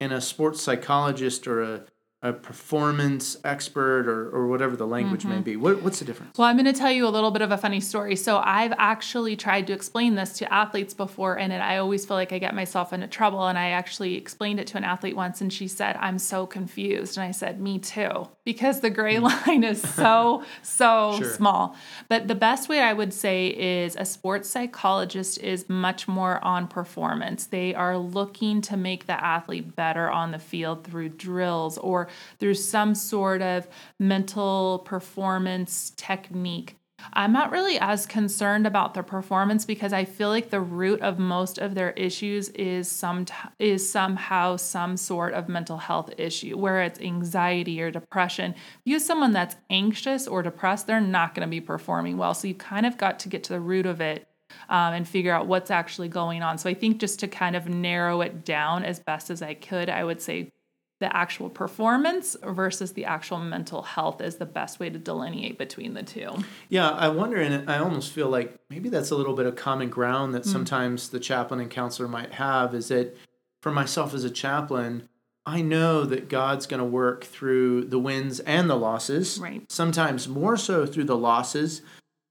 and 0.00 0.12
a 0.12 0.20
sports 0.20 0.60
psychologist 0.60 1.46
or 1.46 1.62
a 1.62 1.84
a 2.20 2.32
performance 2.32 3.36
expert 3.44 4.08
or, 4.08 4.28
or 4.30 4.48
whatever 4.48 4.74
the 4.74 4.86
language 4.86 5.22
mm-hmm. 5.22 5.36
may 5.36 5.40
be. 5.40 5.56
What, 5.56 5.82
what's 5.82 6.00
the 6.00 6.04
difference? 6.04 6.36
Well, 6.36 6.48
I'm 6.48 6.56
going 6.56 6.72
to 6.72 6.72
tell 6.72 6.90
you 6.90 7.06
a 7.06 7.10
little 7.10 7.30
bit 7.30 7.42
of 7.42 7.52
a 7.52 7.56
funny 7.56 7.80
story. 7.80 8.16
So, 8.16 8.38
I've 8.38 8.72
actually 8.76 9.36
tried 9.36 9.68
to 9.68 9.72
explain 9.72 10.16
this 10.16 10.32
to 10.38 10.52
athletes 10.52 10.94
before, 10.94 11.38
and 11.38 11.52
it, 11.52 11.60
I 11.60 11.78
always 11.78 12.04
feel 12.04 12.16
like 12.16 12.32
I 12.32 12.38
get 12.38 12.54
myself 12.54 12.92
into 12.92 13.06
trouble. 13.06 13.46
And 13.46 13.56
I 13.56 13.70
actually 13.70 14.16
explained 14.16 14.58
it 14.58 14.66
to 14.68 14.78
an 14.78 14.84
athlete 14.84 15.14
once, 15.14 15.40
and 15.40 15.52
she 15.52 15.68
said, 15.68 15.96
I'm 16.00 16.18
so 16.18 16.46
confused. 16.46 17.16
And 17.16 17.24
I 17.24 17.30
said, 17.30 17.60
Me 17.60 17.78
too, 17.78 18.28
because 18.48 18.80
the 18.80 18.88
gray 18.88 19.16
mm. 19.16 19.46
line 19.46 19.62
is 19.62 19.82
so, 19.94 20.42
so 20.62 21.16
sure. 21.18 21.28
small. 21.28 21.76
But 22.08 22.28
the 22.28 22.34
best 22.34 22.66
way 22.66 22.80
I 22.80 22.94
would 22.94 23.12
say 23.12 23.48
is 23.48 23.94
a 23.94 24.06
sports 24.06 24.48
psychologist 24.48 25.36
is 25.36 25.68
much 25.68 26.08
more 26.08 26.42
on 26.42 26.66
performance. 26.66 27.44
They 27.44 27.74
are 27.74 27.98
looking 27.98 28.62
to 28.62 28.78
make 28.78 29.04
the 29.04 29.22
athlete 29.22 29.76
better 29.76 30.10
on 30.10 30.30
the 30.30 30.38
field 30.38 30.82
through 30.82 31.10
drills 31.10 31.76
or 31.76 32.08
through 32.38 32.54
some 32.54 32.94
sort 32.94 33.42
of 33.42 33.68
mental 33.98 34.78
performance 34.78 35.92
technique. 35.98 36.78
I'm 37.12 37.32
not 37.32 37.50
really 37.50 37.78
as 37.78 38.06
concerned 38.06 38.66
about 38.66 38.94
their 38.94 39.02
performance 39.02 39.64
because 39.64 39.92
I 39.92 40.04
feel 40.04 40.28
like 40.28 40.50
the 40.50 40.60
root 40.60 41.00
of 41.00 41.18
most 41.18 41.58
of 41.58 41.74
their 41.74 41.90
issues 41.92 42.48
is 42.50 42.90
some 42.90 43.26
is 43.58 43.90
somehow 43.90 44.56
some 44.56 44.96
sort 44.96 45.34
of 45.34 45.48
mental 45.48 45.78
health 45.78 46.12
issue, 46.18 46.56
where 46.56 46.82
it's 46.82 47.00
anxiety 47.00 47.80
or 47.80 47.90
depression. 47.90 48.52
If 48.52 48.80
you 48.84 48.94
have 48.94 49.02
someone 49.02 49.32
that's 49.32 49.56
anxious 49.70 50.26
or 50.26 50.42
depressed, 50.42 50.86
they're 50.86 51.00
not 51.00 51.34
going 51.34 51.46
to 51.46 51.50
be 51.50 51.60
performing 51.60 52.18
well. 52.18 52.34
So 52.34 52.48
you 52.48 52.54
kind 52.54 52.86
of 52.86 52.98
got 52.98 53.18
to 53.20 53.28
get 53.28 53.44
to 53.44 53.52
the 53.52 53.60
root 53.60 53.86
of 53.86 54.00
it 54.00 54.28
um, 54.68 54.94
and 54.94 55.06
figure 55.06 55.32
out 55.32 55.46
what's 55.46 55.70
actually 55.70 56.08
going 56.08 56.42
on. 56.42 56.58
So 56.58 56.68
I 56.68 56.74
think 56.74 56.98
just 56.98 57.20
to 57.20 57.28
kind 57.28 57.56
of 57.56 57.68
narrow 57.68 58.20
it 58.20 58.44
down 58.44 58.84
as 58.84 58.98
best 58.98 59.30
as 59.30 59.42
I 59.42 59.54
could, 59.54 59.88
I 59.88 60.04
would 60.04 60.20
say 60.20 60.52
the 61.00 61.14
actual 61.14 61.48
performance 61.48 62.36
versus 62.42 62.92
the 62.92 63.04
actual 63.04 63.38
mental 63.38 63.82
health 63.82 64.20
is 64.20 64.36
the 64.36 64.46
best 64.46 64.80
way 64.80 64.90
to 64.90 64.98
delineate 64.98 65.56
between 65.56 65.94
the 65.94 66.02
two. 66.02 66.30
Yeah, 66.68 66.90
I 66.90 67.08
wonder, 67.08 67.36
and 67.36 67.70
I 67.70 67.78
almost 67.78 68.12
feel 68.12 68.28
like 68.28 68.58
maybe 68.68 68.88
that's 68.88 69.10
a 69.10 69.14
little 69.14 69.34
bit 69.34 69.46
of 69.46 69.54
common 69.56 69.90
ground 69.90 70.34
that 70.34 70.42
mm 70.42 70.48
sometimes 70.48 71.10
the 71.10 71.20
chaplain 71.20 71.60
and 71.60 71.70
counselor 71.70 72.08
might 72.08 72.32
have 72.32 72.74
is 72.74 72.88
that 72.88 73.14
for 73.62 73.70
myself 73.70 74.14
as 74.14 74.24
a 74.24 74.30
chaplain, 74.30 75.08
I 75.44 75.60
know 75.60 76.04
that 76.04 76.28
God's 76.28 76.66
going 76.66 76.80
to 76.80 76.86
work 76.86 77.24
through 77.24 77.84
the 77.84 77.98
wins 77.98 78.40
and 78.40 78.68
the 78.68 78.76
losses. 78.76 79.38
Right. 79.38 79.62
Sometimes 79.70 80.26
more 80.26 80.56
so 80.56 80.86
through 80.86 81.04
the 81.04 81.16
losses, 81.16 81.82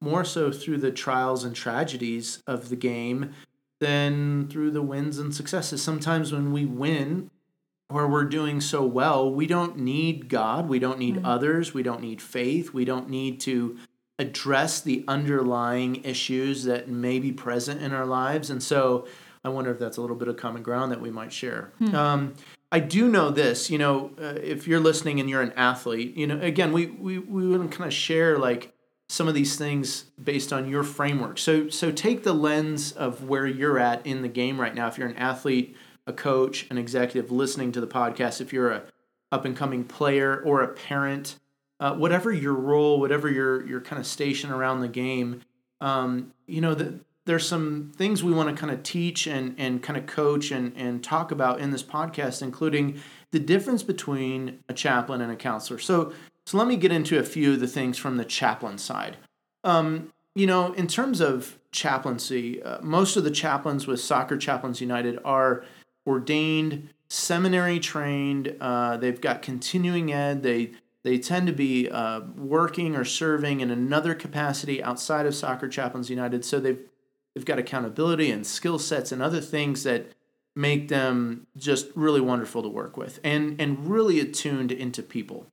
more 0.01 0.25
so 0.25 0.51
through 0.51 0.77
the 0.77 0.91
trials 0.91 1.43
and 1.43 1.55
tragedies 1.55 2.41
of 2.47 2.69
the 2.69 2.75
game 2.75 3.33
than 3.79 4.47
through 4.49 4.71
the 4.71 4.81
wins 4.81 5.19
and 5.19 5.33
successes. 5.33 5.81
Sometimes 5.81 6.31
when 6.31 6.51
we 6.51 6.65
win 6.65 7.29
or 7.89 8.07
we're 8.07 8.25
doing 8.25 8.59
so 8.59 8.83
well, 8.83 9.31
we 9.31 9.47
don't 9.47 9.77
need 9.77 10.29
God, 10.29 10.67
we 10.67 10.79
don't 10.79 10.99
need 10.99 11.15
mm-hmm. 11.15 11.25
others, 11.25 11.73
we 11.73 11.83
don't 11.83 12.01
need 12.01 12.21
faith, 12.21 12.73
we 12.73 12.85
don't 12.85 13.09
need 13.09 13.39
to 13.41 13.77
address 14.19 14.81
the 14.81 15.05
underlying 15.07 16.03
issues 16.03 16.63
that 16.63 16.89
may 16.89 17.19
be 17.19 17.31
present 17.31 17.81
in 17.81 17.93
our 17.93 18.05
lives. 18.05 18.49
And 18.49 18.61
so 18.61 19.07
I 19.43 19.49
wonder 19.49 19.71
if 19.71 19.79
that's 19.79 19.97
a 19.97 20.01
little 20.01 20.15
bit 20.15 20.27
of 20.27 20.37
common 20.37 20.63
ground 20.63 20.91
that 20.91 20.99
we 20.99 21.11
might 21.11 21.31
share. 21.31 21.71
Hmm. 21.77 21.95
Um, 21.95 22.33
I 22.71 22.79
do 22.79 23.07
know 23.07 23.29
this, 23.29 23.69
you 23.69 23.77
know, 23.77 24.11
uh, 24.19 24.35
if 24.43 24.67
you're 24.67 24.81
listening 24.81 25.21
and 25.21 25.29
you're 25.29 25.41
an 25.41 25.53
athlete, 25.53 26.17
you 26.17 26.27
know, 26.27 26.39
again, 26.41 26.73
we 26.73 26.87
we 26.87 27.17
we 27.17 27.43
to 27.53 27.67
kind 27.69 27.87
of 27.87 27.93
share 27.93 28.37
like 28.37 28.73
some 29.07 29.29
of 29.29 29.33
these 29.33 29.55
things 29.55 30.05
based 30.21 30.51
on 30.51 30.67
your 30.67 30.83
framework. 30.83 31.37
So 31.37 31.69
so 31.69 31.91
take 31.91 32.23
the 32.23 32.33
lens 32.33 32.91
of 32.91 33.23
where 33.23 33.47
you're 33.47 33.79
at 33.79 34.05
in 34.05 34.21
the 34.21 34.27
game 34.27 34.59
right 34.59 34.75
now. 34.75 34.87
If 34.87 34.97
you're 34.97 35.07
an 35.07 35.15
athlete, 35.15 35.77
a 36.07 36.13
coach, 36.13 36.65
an 36.71 36.77
executive 36.77 37.31
listening 37.31 37.71
to 37.73 37.81
the 37.81 37.87
podcast, 37.87 38.41
if 38.41 38.51
you're 38.51 38.71
a 38.71 38.83
up 39.31 39.43
and 39.43 39.57
coming 39.57 39.83
player 39.83 40.41
or 40.45 40.61
a 40.61 40.69
parent, 40.69 41.35
uh, 41.79 41.93
whatever 41.93 42.31
your 42.31 42.53
role, 42.53 42.99
whatever 42.99 43.29
your 43.29 43.65
your 43.67 43.81
kind 43.81 43.99
of 43.99 44.07
station 44.07 44.49
around 44.49 44.79
the 44.79 44.87
game, 44.87 45.41
um, 45.81 46.33
you 46.47 46.61
know, 46.61 46.73
the, 46.73 46.99
there's 47.25 47.47
some 47.47 47.91
things 47.95 48.23
we 48.23 48.31
want 48.31 48.49
to 48.49 48.55
kind 48.55 48.71
of 48.71 48.81
teach 48.83 49.27
and, 49.27 49.53
and 49.57 49.83
kind 49.83 49.97
of 49.97 50.05
coach 50.05 50.49
and, 50.49 50.71
and 50.77 51.03
talk 51.03 51.31
about 51.31 51.59
in 51.59 51.71
this 51.71 51.83
podcast, 51.83 52.41
including 52.41 53.01
the 53.31 53.39
difference 53.39 53.83
between 53.83 54.59
a 54.69 54.73
chaplain 54.73 55.21
and 55.21 55.31
a 55.31 55.35
counselor. 55.35 55.77
So, 55.77 56.13
so 56.45 56.57
let 56.57 56.67
me 56.67 56.77
get 56.77 56.93
into 56.93 57.19
a 57.19 57.23
few 57.23 57.53
of 57.53 57.59
the 57.59 57.67
things 57.67 57.97
from 57.97 58.15
the 58.15 58.23
chaplain 58.23 58.77
side. 58.77 59.17
Um, 59.65 60.13
you 60.35 60.47
know, 60.47 60.71
in 60.73 60.87
terms 60.87 61.19
of 61.19 61.59
chaplaincy, 61.71 62.63
uh, 62.63 62.79
most 62.81 63.17
of 63.17 63.25
the 63.25 63.31
chaplains 63.31 63.87
with 63.87 63.99
Soccer 63.99 64.37
Chaplains 64.37 64.79
United 64.79 65.19
are 65.25 65.65
ordained, 66.07 66.89
seminary 67.09 67.79
trained. 67.79 68.55
Uh, 68.61 68.97
they've 68.97 69.21
got 69.21 69.41
continuing 69.41 70.13
ed. 70.13 70.41
They 70.41 70.71
they 71.03 71.17
tend 71.19 71.47
to 71.47 71.53
be 71.53 71.89
uh, 71.89 72.21
working 72.35 72.95
or 72.95 73.05
serving 73.05 73.59
in 73.59 73.69
another 73.69 74.15
capacity 74.15 74.81
outside 74.81 75.25
of 75.25 75.35
Soccer 75.35 75.67
Chaplains 75.67 76.09
United. 76.09 76.43
So 76.43 76.59
they've 76.59 76.79
They've 77.37 77.45
got 77.45 77.59
accountability 77.59 78.31
and 78.31 78.47
skill 78.47 78.79
sets 78.79 79.11
and 79.11 79.21
other 79.21 79.41
things 79.41 79.83
that 79.83 80.07
make 80.55 80.87
them 80.87 81.45
just 81.55 81.85
really 81.93 82.19
wonderful 82.19 82.63
to 82.63 82.67
work 82.67 82.97
with 82.97 83.19
and, 83.23 83.61
and 83.61 83.87
really 83.87 84.19
attuned 84.19 84.71
into 84.71 85.03
people. 85.03 85.45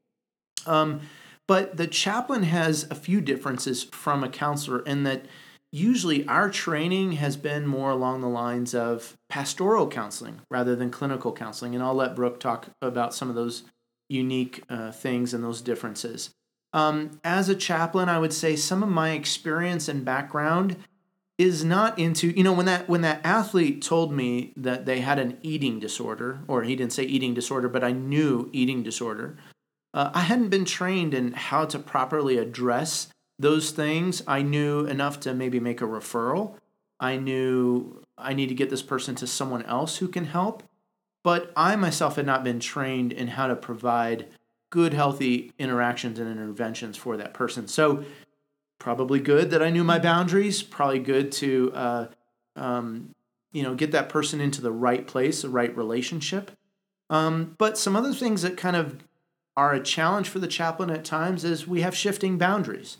Um, 0.64 1.02
but 1.46 1.76
the 1.76 1.86
chaplain 1.86 2.44
has 2.44 2.84
a 2.90 2.94
few 2.94 3.20
differences 3.20 3.82
from 3.82 4.24
a 4.24 4.30
counselor 4.30 4.80
in 4.80 5.02
that 5.02 5.26
usually 5.74 6.24
our 6.28 6.48
training 6.48 7.12
has 7.12 7.36
been 7.36 7.66
more 7.66 7.90
along 7.90 8.20
the 8.20 8.28
lines 8.28 8.76
of 8.76 9.16
pastoral 9.28 9.88
counseling 9.88 10.40
rather 10.48 10.76
than 10.76 10.88
clinical 10.88 11.32
counseling. 11.32 11.74
And 11.74 11.82
I'll 11.82 11.94
let 11.94 12.14
Brooke 12.14 12.38
talk 12.38 12.68
about 12.80 13.12
some 13.12 13.28
of 13.28 13.34
those 13.34 13.64
unique 14.08 14.62
uh, 14.68 14.92
things 14.92 15.34
and 15.34 15.42
those 15.42 15.60
differences. 15.60 16.30
Um, 16.72 17.18
as 17.24 17.48
a 17.48 17.56
chaplain, 17.56 18.08
I 18.08 18.20
would 18.20 18.32
say 18.32 18.54
some 18.54 18.84
of 18.84 18.88
my 18.88 19.10
experience 19.10 19.88
and 19.88 20.04
background 20.04 20.76
is 21.38 21.64
not 21.64 21.98
into 21.98 22.28
you 22.28 22.44
know 22.44 22.52
when 22.52 22.66
that 22.66 22.88
when 22.88 23.00
that 23.00 23.20
athlete 23.24 23.82
told 23.82 24.12
me 24.12 24.52
that 24.56 24.86
they 24.86 25.00
had 25.00 25.18
an 25.18 25.36
eating 25.42 25.80
disorder 25.80 26.38
or 26.46 26.62
he 26.62 26.76
didn't 26.76 26.92
say 26.92 27.02
eating 27.02 27.34
disorder 27.34 27.68
but 27.68 27.82
i 27.82 27.90
knew 27.90 28.48
eating 28.52 28.84
disorder 28.84 29.36
uh, 29.94 30.12
i 30.14 30.20
hadn't 30.20 30.48
been 30.48 30.64
trained 30.64 31.12
in 31.12 31.32
how 31.32 31.64
to 31.64 31.76
properly 31.76 32.38
address 32.38 33.08
those 33.44 33.70
things 33.70 34.22
i 34.26 34.42
knew 34.42 34.86
enough 34.86 35.20
to 35.20 35.34
maybe 35.34 35.60
make 35.60 35.80
a 35.80 35.86
referral 35.86 36.56
i 36.98 37.16
knew 37.16 38.02
i 38.18 38.34
need 38.34 38.48
to 38.48 38.54
get 38.54 38.70
this 38.70 38.82
person 38.82 39.14
to 39.14 39.26
someone 39.26 39.62
else 39.64 39.98
who 39.98 40.08
can 40.08 40.24
help 40.24 40.62
but 41.22 41.52
i 41.56 41.76
myself 41.76 42.16
had 42.16 42.26
not 42.26 42.42
been 42.42 42.60
trained 42.60 43.12
in 43.12 43.28
how 43.28 43.46
to 43.46 43.56
provide 43.56 44.26
good 44.70 44.92
healthy 44.92 45.52
interactions 45.58 46.18
and 46.18 46.30
interventions 46.30 46.96
for 46.96 47.16
that 47.16 47.32
person 47.32 47.68
so 47.68 48.04
probably 48.84 49.18
good 49.18 49.50
that 49.50 49.62
I 49.62 49.70
knew 49.70 49.82
my 49.82 49.98
boundaries. 49.98 50.62
Probably 50.62 50.98
good 50.98 51.32
to, 51.32 51.72
uh, 51.74 52.06
um, 52.54 53.14
you 53.50 53.62
know, 53.62 53.74
get 53.74 53.92
that 53.92 54.10
person 54.10 54.42
into 54.42 54.60
the 54.60 54.70
right 54.70 55.06
place, 55.06 55.40
the 55.40 55.48
right 55.48 55.74
relationship. 55.74 56.50
Um, 57.08 57.54
but 57.56 57.78
some 57.78 57.96
other 57.96 58.12
things 58.12 58.42
that 58.42 58.58
kind 58.58 58.76
of 58.76 58.98
are 59.56 59.72
a 59.72 59.82
challenge 59.82 60.28
for 60.28 60.38
the 60.38 60.46
chaplain 60.46 60.90
at 60.90 61.02
times 61.02 61.44
is 61.44 61.66
we 61.66 61.80
have 61.80 61.96
shifting 61.96 62.36
boundaries. 62.36 62.98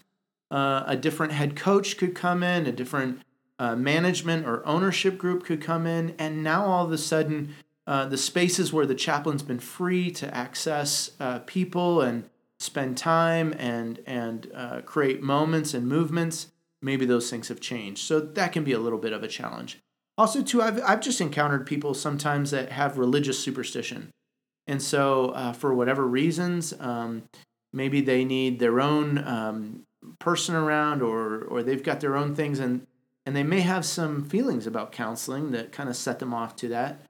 Uh, 0.54 0.84
a 0.87 0.96
different 0.96 1.32
head 1.32 1.56
coach 1.56 1.96
could 1.96 2.14
come 2.14 2.44
in, 2.44 2.64
a 2.64 2.70
different 2.70 3.20
uh, 3.58 3.75
management 3.75 4.46
or 4.46 4.64
ownership 4.64 5.18
group 5.18 5.44
could 5.44 5.61
come 5.61 5.84
in, 5.84 6.14
and 6.16 6.44
now 6.44 6.64
all 6.64 6.84
of 6.84 6.92
a 6.92 6.99
sudden, 6.99 7.52
uh, 7.88 8.06
the 8.06 8.16
spaces 8.16 8.73
where 8.73 8.87
the 8.87 8.94
chaplain's 8.94 9.42
been 9.42 9.58
free 9.58 10.12
to 10.12 10.32
access 10.32 11.11
uh, 11.18 11.40
people 11.40 12.00
and 12.00 12.30
spend 12.61 12.96
time 12.96 13.52
and 13.58 13.99
and 14.06 14.49
uh, 14.54 14.80
create 14.82 15.20
moments 15.20 15.75
and 15.75 15.88
movements 15.88 16.52
maybe 16.80 17.04
those 17.04 17.30
things 17.30 17.49
have 17.49 17.61
changed. 17.61 18.02
So 18.02 18.20
that 18.20 18.52
can 18.52 18.62
be 18.62 18.73
a 18.73 18.78
little 18.78 18.99
bit 18.99 19.12
of 19.12 19.25
a 19.25 19.28
challenge. 19.28 19.80
Also 20.16 20.40
too 20.40 20.62
i've, 20.62 20.80
I've 20.84 21.00
just 21.00 21.20
encountered 21.20 21.66
people 21.66 21.94
sometimes 21.94 22.52
that 22.52 22.70
have 22.70 22.96
religious 22.96 23.40
superstition. 23.40 24.12
And 24.68 24.80
so 24.80 25.30
uh, 25.30 25.52
for 25.52 25.75
whatever 25.75 26.06
reasons 26.06 26.73
um, 26.78 27.25
maybe 27.73 28.00
they 28.00 28.25
need 28.25 28.61
their 28.61 28.80
own 28.80 29.18
um, 29.18 29.87
person 30.18 30.54
around 30.54 31.02
or 31.02 31.42
or 31.42 31.62
they've 31.62 31.82
got 31.82 32.00
their 32.00 32.16
own 32.16 32.34
things 32.34 32.58
and 32.58 32.87
and 33.26 33.34
they 33.34 33.42
may 33.42 33.61
have 33.61 33.84
some 33.84 34.25
feelings 34.25 34.66
about 34.66 34.92
counseling 34.92 35.50
that 35.50 35.73
kind 35.73 35.88
of 35.88 35.96
set 35.96 36.18
them 36.18 36.34
off 36.34 36.54
to 36.56 36.68
that 36.68 37.00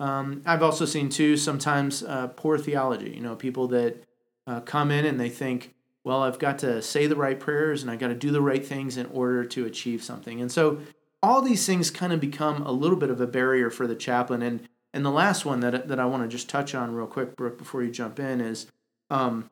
um, 0.00 0.42
i've 0.46 0.62
also 0.62 0.84
seen 0.84 1.08
too 1.08 1.36
sometimes 1.36 2.02
uh, 2.02 2.28
poor 2.28 2.58
theology 2.58 3.10
you 3.10 3.20
know 3.20 3.36
people 3.36 3.68
that 3.68 4.04
uh, 4.50 4.60
come 4.60 4.90
in 4.90 5.04
and 5.04 5.20
they 5.20 5.28
think, 5.28 5.74
well, 6.02 6.22
I've 6.22 6.38
got 6.38 6.58
to 6.60 6.82
say 6.82 7.06
the 7.06 7.16
right 7.16 7.38
prayers 7.38 7.82
and 7.82 7.90
I 7.90 7.96
got 7.96 8.08
to 8.08 8.14
do 8.14 8.30
the 8.30 8.40
right 8.40 8.64
things 8.64 8.96
in 8.96 9.06
order 9.06 9.44
to 9.44 9.66
achieve 9.66 10.02
something. 10.02 10.40
And 10.40 10.50
so 10.50 10.80
all 11.22 11.40
these 11.42 11.66
things 11.66 11.90
kind 11.90 12.12
of 12.12 12.20
become 12.20 12.62
a 12.62 12.72
little 12.72 12.96
bit 12.96 13.10
of 13.10 13.20
a 13.20 13.26
barrier 13.26 13.70
for 13.70 13.86
the 13.86 13.94
chaplain. 13.94 14.42
And 14.42 14.68
and 14.92 15.04
the 15.04 15.10
last 15.10 15.44
one 15.44 15.60
that 15.60 15.86
that 15.86 16.00
I 16.00 16.06
want 16.06 16.24
to 16.24 16.28
just 16.28 16.48
touch 16.48 16.74
on 16.74 16.94
real 16.94 17.06
quick, 17.06 17.36
Brooke, 17.36 17.58
before 17.58 17.82
you 17.82 17.90
jump 17.90 18.18
in, 18.18 18.40
is 18.40 18.66
um, 19.08 19.50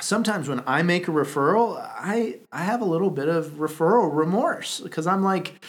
sometimes 0.00 0.48
when 0.48 0.62
I 0.66 0.82
make 0.82 1.08
a 1.08 1.10
referral, 1.10 1.78
I 1.80 2.40
I 2.52 2.62
have 2.64 2.80
a 2.80 2.86
little 2.86 3.10
bit 3.10 3.28
of 3.28 3.46
referral 3.52 4.14
remorse 4.14 4.80
because 4.80 5.06
I'm 5.06 5.22
like, 5.22 5.60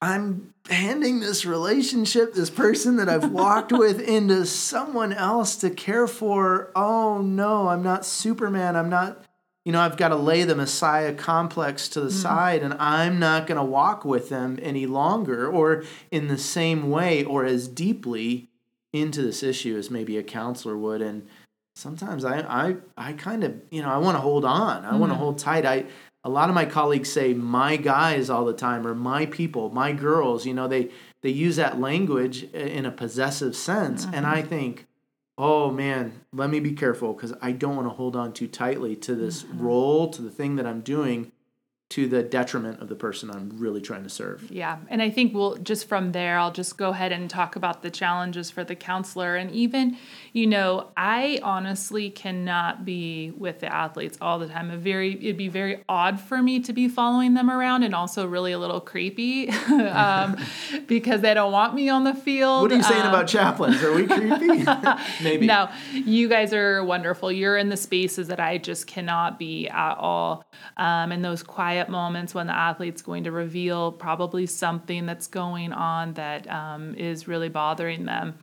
I'm 0.00 0.52
handing 0.68 1.20
this 1.20 1.44
relationship, 1.44 2.34
this 2.34 2.50
person 2.50 2.96
that 2.96 3.08
I've 3.08 3.30
walked 3.32 3.72
with, 3.72 4.00
into 4.00 4.44
someone 4.46 5.12
else 5.12 5.56
to 5.56 5.70
care 5.70 6.06
for. 6.06 6.70
Oh 6.76 7.20
no, 7.22 7.68
I'm 7.68 7.82
not 7.82 8.04
Superman. 8.04 8.76
I'm 8.76 8.90
not, 8.90 9.24
you 9.64 9.72
know, 9.72 9.80
I've 9.80 9.96
got 9.96 10.08
to 10.08 10.16
lay 10.16 10.44
the 10.44 10.54
Messiah 10.54 11.14
complex 11.14 11.88
to 11.90 12.00
the 12.00 12.08
mm-hmm. 12.08 12.18
side 12.18 12.62
and 12.62 12.74
I'm 12.74 13.18
not 13.18 13.46
going 13.46 13.58
to 13.58 13.64
walk 13.64 14.04
with 14.04 14.28
them 14.28 14.58
any 14.60 14.86
longer 14.86 15.48
or 15.48 15.84
in 16.10 16.28
the 16.28 16.38
same 16.38 16.90
way 16.90 17.24
or 17.24 17.44
as 17.44 17.66
deeply 17.66 18.50
into 18.92 19.22
this 19.22 19.42
issue 19.42 19.76
as 19.76 19.90
maybe 19.90 20.16
a 20.16 20.22
counselor 20.22 20.76
would. 20.76 21.02
And 21.02 21.26
sometimes 21.74 22.24
I, 22.24 22.40
I, 22.40 22.76
I 22.96 23.12
kind 23.12 23.44
of, 23.44 23.54
you 23.70 23.82
know, 23.82 23.90
I 23.90 23.98
want 23.98 24.16
to 24.16 24.20
hold 24.20 24.44
on. 24.44 24.84
I 24.84 24.90
mm-hmm. 24.90 24.98
want 24.98 25.12
to 25.12 25.16
hold 25.16 25.38
tight. 25.38 25.66
I, 25.66 25.86
a 26.24 26.30
lot 26.30 26.48
of 26.48 26.54
my 26.54 26.64
colleagues 26.64 27.12
say 27.12 27.34
my 27.34 27.76
guys 27.76 28.30
all 28.30 28.44
the 28.44 28.54
time 28.54 28.86
or 28.86 28.94
my 28.94 29.26
people 29.26 29.70
my 29.70 29.92
girls 29.92 30.46
you 30.46 30.54
know 30.54 30.66
they 30.66 30.90
they 31.20 31.28
use 31.28 31.56
that 31.56 31.78
language 31.78 32.44
in 32.54 32.86
a 32.86 32.90
possessive 32.90 33.54
sense 33.54 34.06
mm-hmm. 34.06 34.14
and 34.14 34.26
i 34.26 34.40
think 34.40 34.86
oh 35.36 35.70
man 35.70 36.20
let 36.32 36.48
me 36.50 36.60
be 36.60 36.72
careful 36.72 37.12
because 37.12 37.34
i 37.42 37.52
don't 37.52 37.76
want 37.76 37.86
to 37.86 37.94
hold 37.94 38.16
on 38.16 38.32
too 38.32 38.48
tightly 38.48 38.96
to 38.96 39.14
this 39.14 39.42
mm-hmm. 39.42 39.62
role 39.62 40.08
to 40.08 40.22
the 40.22 40.30
thing 40.30 40.56
that 40.56 40.66
i'm 40.66 40.80
doing 40.80 41.30
to 41.90 42.08
the 42.08 42.22
detriment 42.22 42.80
of 42.80 42.88
the 42.88 42.94
person 42.94 43.30
I'm 43.30 43.52
really 43.56 43.80
trying 43.80 44.02
to 44.04 44.08
serve. 44.08 44.50
Yeah. 44.50 44.78
And 44.88 45.02
I 45.02 45.10
think 45.10 45.34
we'll 45.34 45.56
just 45.56 45.86
from 45.86 46.12
there, 46.12 46.38
I'll 46.38 46.50
just 46.50 46.76
go 46.76 46.90
ahead 46.90 47.12
and 47.12 47.28
talk 47.28 47.56
about 47.56 47.82
the 47.82 47.90
challenges 47.90 48.50
for 48.50 48.64
the 48.64 48.74
counselor. 48.74 49.36
And 49.36 49.50
even, 49.52 49.96
you 50.32 50.46
know, 50.46 50.90
I 50.96 51.40
honestly 51.42 52.10
cannot 52.10 52.84
be 52.84 53.32
with 53.36 53.60
the 53.60 53.72
athletes 53.72 54.18
all 54.20 54.38
the 54.38 54.48
time. 54.48 54.70
A 54.70 54.76
very, 54.76 55.14
it'd 55.14 55.36
be 55.36 55.48
very 55.48 55.84
odd 55.88 56.18
for 56.18 56.42
me 56.42 56.58
to 56.60 56.72
be 56.72 56.88
following 56.88 57.34
them 57.34 57.50
around 57.50 57.84
and 57.84 57.94
also 57.94 58.26
really 58.26 58.52
a 58.52 58.58
little 58.58 58.80
creepy 58.80 59.50
um, 59.68 60.36
because 60.88 61.20
they 61.20 61.34
don't 61.34 61.52
want 61.52 61.74
me 61.74 61.90
on 61.90 62.02
the 62.02 62.14
field. 62.14 62.62
What 62.62 62.72
are 62.72 62.76
you 62.76 62.82
saying 62.82 63.02
um, 63.02 63.08
about 63.10 63.28
chaplains? 63.28 63.82
Are 63.82 63.92
we 63.92 64.06
creepy? 64.08 64.64
Maybe. 65.22 65.46
No, 65.46 65.70
you 65.92 66.28
guys 66.28 66.52
are 66.54 66.82
wonderful. 66.82 67.30
You're 67.30 67.58
in 67.58 67.68
the 67.68 67.76
spaces 67.76 68.28
that 68.28 68.40
I 68.40 68.58
just 68.58 68.86
cannot 68.86 69.38
be 69.38 69.68
at 69.68 69.94
all. 69.94 70.44
Um, 70.76 71.12
and 71.12 71.24
those 71.24 71.42
quiet 71.44 71.73
quiet 71.74 71.88
moments 71.88 72.34
when 72.34 72.46
the 72.46 72.56
athlete's 72.56 73.02
going 73.02 73.24
to 73.24 73.32
reveal 73.32 73.90
probably 73.90 74.46
something 74.46 75.06
that's 75.06 75.26
going 75.26 75.72
on 75.72 76.14
that 76.14 76.48
um, 76.48 76.94
is 76.94 77.26
really 77.26 77.48
bothering 77.48 78.04
them. 78.04 78.38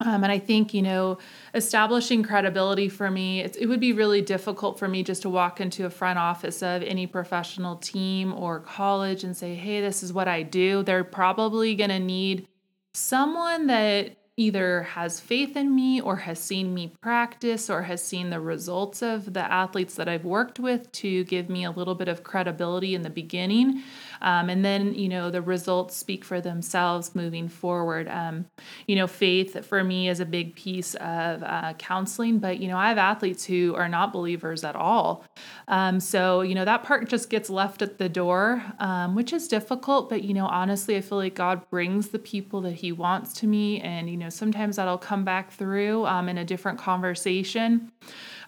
Um, 0.00 0.22
and 0.22 0.30
I 0.30 0.38
think, 0.38 0.72
you 0.72 0.82
know, 0.82 1.18
establishing 1.54 2.22
credibility 2.22 2.88
for 2.88 3.10
me, 3.10 3.40
it, 3.40 3.56
it 3.58 3.66
would 3.66 3.80
be 3.80 3.92
really 3.92 4.22
difficult 4.22 4.78
for 4.78 4.86
me 4.86 5.02
just 5.02 5.22
to 5.22 5.28
walk 5.28 5.60
into 5.60 5.86
a 5.86 5.90
front 5.90 6.20
office 6.20 6.62
of 6.62 6.82
any 6.82 7.08
professional 7.08 7.76
team 7.76 8.32
or 8.32 8.60
college 8.60 9.24
and 9.24 9.36
say, 9.36 9.56
hey, 9.56 9.80
this 9.80 10.04
is 10.04 10.12
what 10.12 10.28
I 10.28 10.44
do. 10.44 10.84
They're 10.84 11.02
probably 11.02 11.74
going 11.74 11.90
to 11.90 11.98
need 11.98 12.46
someone 12.94 13.66
that 13.66 14.16
either 14.36 14.82
has 14.82 15.18
faith 15.18 15.56
in 15.56 15.74
me 15.74 16.00
or 16.00 16.16
has 16.16 16.38
seen 16.38 16.74
me 16.74 16.92
practice 17.00 17.70
or 17.70 17.82
has 17.82 18.02
seen 18.02 18.28
the 18.28 18.40
results 18.40 19.02
of 19.02 19.32
the 19.32 19.40
athletes 19.40 19.94
that 19.94 20.08
I've 20.08 20.24
worked 20.24 20.60
with 20.60 20.92
to 20.92 21.24
give 21.24 21.48
me 21.48 21.64
a 21.64 21.70
little 21.70 21.94
bit 21.94 22.08
of 22.08 22.22
credibility 22.22 22.94
in 22.94 23.02
the 23.02 23.10
beginning. 23.10 23.82
Um, 24.20 24.48
and 24.48 24.64
then, 24.64 24.94
you 24.94 25.08
know, 25.08 25.30
the 25.30 25.42
results 25.42 25.96
speak 25.96 26.24
for 26.24 26.40
themselves 26.40 27.14
moving 27.14 27.48
forward. 27.48 28.08
Um, 28.08 28.46
you 28.86 28.96
know, 28.96 29.06
faith 29.06 29.64
for 29.66 29.82
me 29.84 30.08
is 30.08 30.20
a 30.20 30.24
big 30.24 30.54
piece 30.54 30.94
of 30.96 31.42
uh, 31.42 31.74
counseling, 31.78 32.38
but, 32.38 32.60
you 32.60 32.68
know, 32.68 32.76
I 32.76 32.88
have 32.88 32.98
athletes 32.98 33.44
who 33.44 33.74
are 33.74 33.88
not 33.88 34.12
believers 34.12 34.64
at 34.64 34.76
all. 34.76 35.24
Um, 35.68 36.00
so, 36.00 36.40
you 36.40 36.54
know, 36.54 36.64
that 36.64 36.82
part 36.82 37.08
just 37.08 37.30
gets 37.30 37.50
left 37.50 37.82
at 37.82 37.98
the 37.98 38.08
door, 38.08 38.62
um, 38.78 39.14
which 39.14 39.32
is 39.32 39.48
difficult. 39.48 40.08
But, 40.08 40.22
you 40.24 40.34
know, 40.34 40.46
honestly, 40.46 40.96
I 40.96 41.00
feel 41.00 41.18
like 41.18 41.34
God 41.34 41.68
brings 41.70 42.08
the 42.08 42.18
people 42.18 42.60
that 42.62 42.74
He 42.74 42.92
wants 42.92 43.32
to 43.34 43.46
me. 43.46 43.80
And, 43.80 44.08
you 44.08 44.16
know, 44.16 44.28
sometimes 44.28 44.76
that'll 44.76 44.98
come 44.98 45.24
back 45.24 45.52
through 45.52 46.06
um, 46.06 46.28
in 46.28 46.38
a 46.38 46.44
different 46.44 46.78
conversation. 46.78 47.92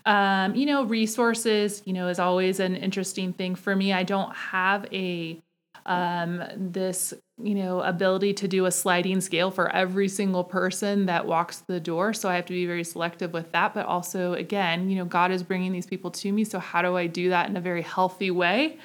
Um, 0.06 0.54
you 0.54 0.64
know, 0.64 0.84
resources, 0.84 1.82
you 1.84 1.92
know, 1.92 2.08
is 2.08 2.18
always 2.18 2.60
an 2.60 2.76
interesting 2.76 3.32
thing 3.32 3.54
for 3.54 3.75
me. 3.75 3.92
I 3.92 4.04
don't 4.04 4.34
have 4.34 4.87
a 4.92 5.42
um, 5.88 6.45
this 6.54 7.14
you 7.40 7.54
know 7.54 7.80
ability 7.80 8.35
to 8.35 8.49
do 8.49 8.66
a 8.66 8.71
sliding 8.71 9.21
scale 9.21 9.50
for 9.50 9.71
every 9.73 10.09
single 10.09 10.42
person 10.42 11.07
that 11.07 11.25
walks 11.25 11.59
the 11.68 11.78
door. 11.78 12.12
So 12.12 12.28
i 12.28 12.35
have 12.35 12.47
to 12.47 12.52
be 12.52 12.66
very 12.66 12.83
selective 12.85 13.33
with 13.33 13.52
that. 13.52 13.75
But 13.75 13.87
also 13.87 14.35
again 14.35 14.90
you 14.90 14.97
know 14.97 15.04
god 15.04 15.30
is 15.30 15.42
bringing 15.42 15.73
these 15.73 15.87
people 15.87 16.11
to 16.11 16.33
me. 16.33 16.45
So 16.45 16.59
how 16.59 16.83
do 16.83 16.97
i 16.97 17.07
do 17.07 17.28
that 17.30 17.49
in 17.49 17.57
a 17.57 17.61
very 17.61 17.83
healthy 17.83 18.30
way? 18.30 18.78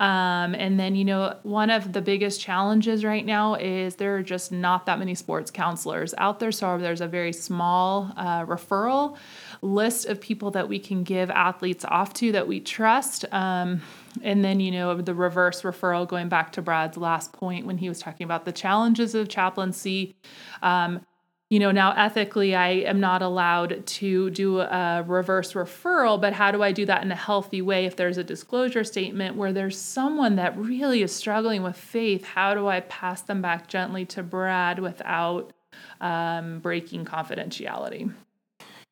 Um, 0.00 0.54
and 0.54 0.78
then 0.78 0.96
you 0.96 1.04
know 1.04 1.36
one 1.44 1.70
of 1.70 1.92
the 1.92 2.02
biggest 2.02 2.40
challenges 2.40 3.04
right 3.04 3.24
now 3.24 3.54
is 3.54 3.96
there 3.96 4.16
are 4.16 4.22
just 4.22 4.50
not 4.50 4.86
that 4.86 4.98
many 4.98 5.14
sports 5.14 5.50
counselors 5.50 6.12
out 6.18 6.40
there. 6.40 6.52
So 6.52 6.78
there's 6.78 7.00
a 7.00 7.08
very 7.08 7.32
small 7.32 8.12
uh, 8.16 8.44
referral 8.44 9.16
list 9.62 10.06
of 10.06 10.20
people 10.20 10.50
that 10.52 10.68
we 10.68 10.78
can 10.78 11.02
give 11.02 11.30
athletes 11.30 11.84
off 11.84 12.14
to 12.14 12.32
that 12.32 12.48
we 12.48 12.60
trust. 12.60 13.24
Um, 13.32 13.82
and 14.22 14.44
then, 14.44 14.60
you 14.60 14.70
know, 14.70 15.00
the 15.00 15.14
reverse 15.14 15.62
referral, 15.62 16.08
going 16.08 16.28
back 16.28 16.52
to 16.52 16.62
Brad's 16.62 16.96
last 16.96 17.32
point 17.32 17.66
when 17.66 17.78
he 17.78 17.88
was 17.88 17.98
talking 17.98 18.24
about 18.24 18.44
the 18.44 18.52
challenges 18.52 19.14
of 19.14 19.28
chaplaincy. 19.28 20.16
Um, 20.62 21.04
you 21.50 21.58
know, 21.58 21.72
now 21.72 21.92
ethically, 21.92 22.54
I 22.54 22.68
am 22.68 23.00
not 23.00 23.22
allowed 23.22 23.84
to 23.84 24.30
do 24.30 24.60
a 24.60 25.04
reverse 25.04 25.54
referral, 25.54 26.20
but 26.20 26.32
how 26.32 26.52
do 26.52 26.62
I 26.62 26.70
do 26.70 26.86
that 26.86 27.02
in 27.02 27.10
a 27.10 27.16
healthy 27.16 27.60
way? 27.60 27.86
If 27.86 27.96
there's 27.96 28.18
a 28.18 28.24
disclosure 28.24 28.84
statement 28.84 29.34
where 29.34 29.52
there's 29.52 29.76
someone 29.76 30.36
that 30.36 30.56
really 30.56 31.02
is 31.02 31.12
struggling 31.12 31.64
with 31.64 31.76
faith, 31.76 32.24
how 32.24 32.54
do 32.54 32.68
I 32.68 32.80
pass 32.80 33.22
them 33.22 33.42
back 33.42 33.66
gently 33.66 34.04
to 34.06 34.22
Brad 34.22 34.78
without 34.78 35.52
um, 36.00 36.60
breaking 36.60 37.04
confidentiality? 37.04 38.12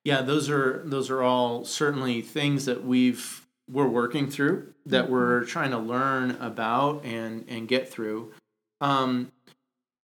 Yeah, 0.09 0.23
those 0.23 0.49
are 0.49 0.81
those 0.87 1.11
are 1.11 1.23
all 1.23 1.67
certainly 1.67 2.23
things 2.23 2.65
that 2.65 2.83
we've 2.83 3.47
we're 3.71 3.87
working 3.87 4.31
through 4.31 4.73
that 4.87 5.05
mm-hmm. 5.05 5.13
we're 5.13 5.45
trying 5.45 5.71
to 5.73 5.77
learn 5.79 6.31
about 6.41 7.05
and 7.05 7.45
and 7.47 7.69
get 7.69 7.91
through. 7.91 8.33
Um, 8.81 9.33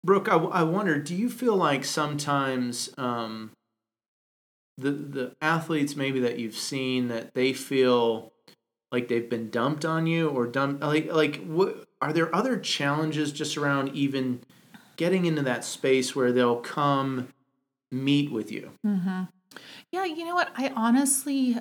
Brooke, 0.04 0.28
I, 0.28 0.38
I 0.38 0.64
wonder, 0.64 0.98
do 0.98 1.14
you 1.14 1.30
feel 1.30 1.56
like 1.56 1.86
sometimes 1.86 2.90
um, 2.98 3.52
the 4.76 4.90
the 4.90 5.36
athletes 5.40 5.96
maybe 5.96 6.20
that 6.22 6.40
you've 6.40 6.58
seen 6.58 7.10
that 7.10 7.36
they 7.36 7.54
feel 7.54 8.34
like 8.92 9.08
they've 9.08 9.30
been 9.30 9.52
dumped 9.52 9.86
on 9.86 10.08
you 10.08 10.30
or 10.30 10.48
dumped 10.48 10.82
like 10.82 11.14
like 11.14 11.46
what 11.46 11.86
are 12.02 12.12
there 12.12 12.36
other 12.36 12.58
challenges 12.58 13.32
just 13.32 13.56
around 13.56 13.90
even 13.90 14.42
getting 14.96 15.26
into 15.26 15.44
that 15.44 15.64
space 15.64 16.16
where 16.16 16.32
they'll 16.32 16.60
come 16.60 17.28
meet 17.92 18.32
with 18.32 18.52
you? 18.52 18.72
Mm-hmm. 18.84 19.26
Yeah, 19.92 20.06
you 20.06 20.26
know 20.26 20.36
what? 20.36 20.52
I 20.56 20.70
honestly 20.76 21.58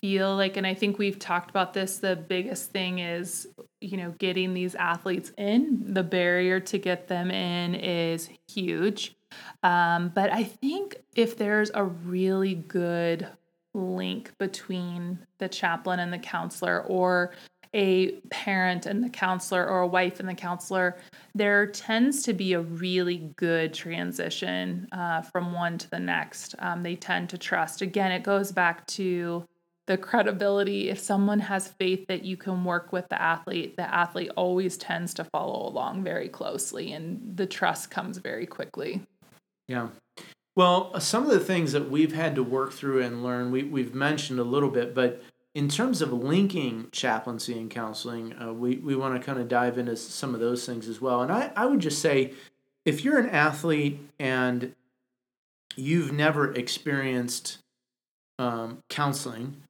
feel 0.00 0.36
like, 0.36 0.56
and 0.56 0.66
I 0.66 0.74
think 0.74 0.98
we've 0.98 1.18
talked 1.18 1.50
about 1.50 1.72
this, 1.72 1.98
the 1.98 2.16
biggest 2.16 2.70
thing 2.70 2.98
is, 2.98 3.48
you 3.80 3.96
know, 3.96 4.14
getting 4.18 4.54
these 4.54 4.74
athletes 4.74 5.32
in. 5.38 5.94
The 5.94 6.02
barrier 6.02 6.60
to 6.60 6.78
get 6.78 7.08
them 7.08 7.30
in 7.30 7.74
is 7.74 8.28
huge. 8.48 9.16
Um, 9.62 10.12
but 10.14 10.32
I 10.32 10.44
think 10.44 10.96
if 11.14 11.36
there's 11.36 11.70
a 11.74 11.84
really 11.84 12.54
good 12.54 13.28
link 13.74 14.32
between 14.38 15.18
the 15.38 15.48
chaplain 15.48 16.00
and 16.00 16.12
the 16.12 16.18
counselor, 16.18 16.82
or 16.84 17.32
a 17.76 18.12
parent 18.30 18.86
and 18.86 19.04
the 19.04 19.10
counselor 19.10 19.68
or 19.68 19.80
a 19.82 19.86
wife 19.86 20.18
and 20.18 20.28
the 20.28 20.34
counselor, 20.34 20.96
there 21.34 21.66
tends 21.66 22.22
to 22.22 22.32
be 22.32 22.54
a 22.54 22.60
really 22.60 23.18
good 23.36 23.74
transition 23.74 24.88
uh, 24.92 25.20
from 25.20 25.52
one 25.52 25.76
to 25.76 25.90
the 25.90 26.00
next. 26.00 26.54
Um, 26.58 26.82
they 26.82 26.96
tend 26.96 27.28
to 27.30 27.38
trust. 27.38 27.82
Again, 27.82 28.10
it 28.12 28.22
goes 28.22 28.50
back 28.50 28.86
to 28.88 29.44
the 29.86 29.98
credibility. 29.98 30.88
If 30.88 30.98
someone 30.98 31.38
has 31.38 31.68
faith 31.68 32.06
that 32.08 32.24
you 32.24 32.38
can 32.38 32.64
work 32.64 32.92
with 32.92 33.08
the 33.10 33.20
athlete, 33.20 33.76
the 33.76 33.94
athlete 33.94 34.30
always 34.36 34.78
tends 34.78 35.12
to 35.14 35.24
follow 35.24 35.68
along 35.68 36.02
very 36.02 36.28
closely, 36.28 36.92
and 36.92 37.36
the 37.36 37.46
trust 37.46 37.90
comes 37.90 38.16
very 38.18 38.46
quickly. 38.46 39.02
Yeah. 39.68 39.88
Well, 40.56 40.98
some 40.98 41.24
of 41.24 41.30
the 41.30 41.40
things 41.40 41.72
that 41.72 41.90
we've 41.90 42.14
had 42.14 42.34
to 42.36 42.42
work 42.42 42.72
through 42.72 43.02
and 43.02 43.22
learn, 43.22 43.50
we, 43.50 43.64
we've 43.64 43.94
mentioned 43.94 44.40
a 44.40 44.44
little 44.44 44.70
bit, 44.70 44.94
but 44.94 45.22
in 45.56 45.70
terms 45.70 46.02
of 46.02 46.12
linking 46.12 46.86
chaplaincy 46.92 47.58
and 47.58 47.70
counseling, 47.70 48.34
uh, 48.38 48.52
we, 48.52 48.76
we 48.76 48.94
want 48.94 49.18
to 49.18 49.24
kind 49.24 49.38
of 49.38 49.48
dive 49.48 49.78
into 49.78 49.96
some 49.96 50.34
of 50.34 50.40
those 50.40 50.66
things 50.66 50.86
as 50.86 51.00
well. 51.00 51.22
And 51.22 51.32
I, 51.32 51.50
I 51.56 51.64
would 51.64 51.80
just 51.80 52.02
say 52.02 52.34
if 52.84 53.02
you're 53.02 53.16
an 53.16 53.30
athlete 53.30 53.98
and 54.18 54.74
you've 55.74 56.12
never 56.12 56.52
experienced 56.52 57.56
um, 58.38 58.82
counseling, 58.90 59.62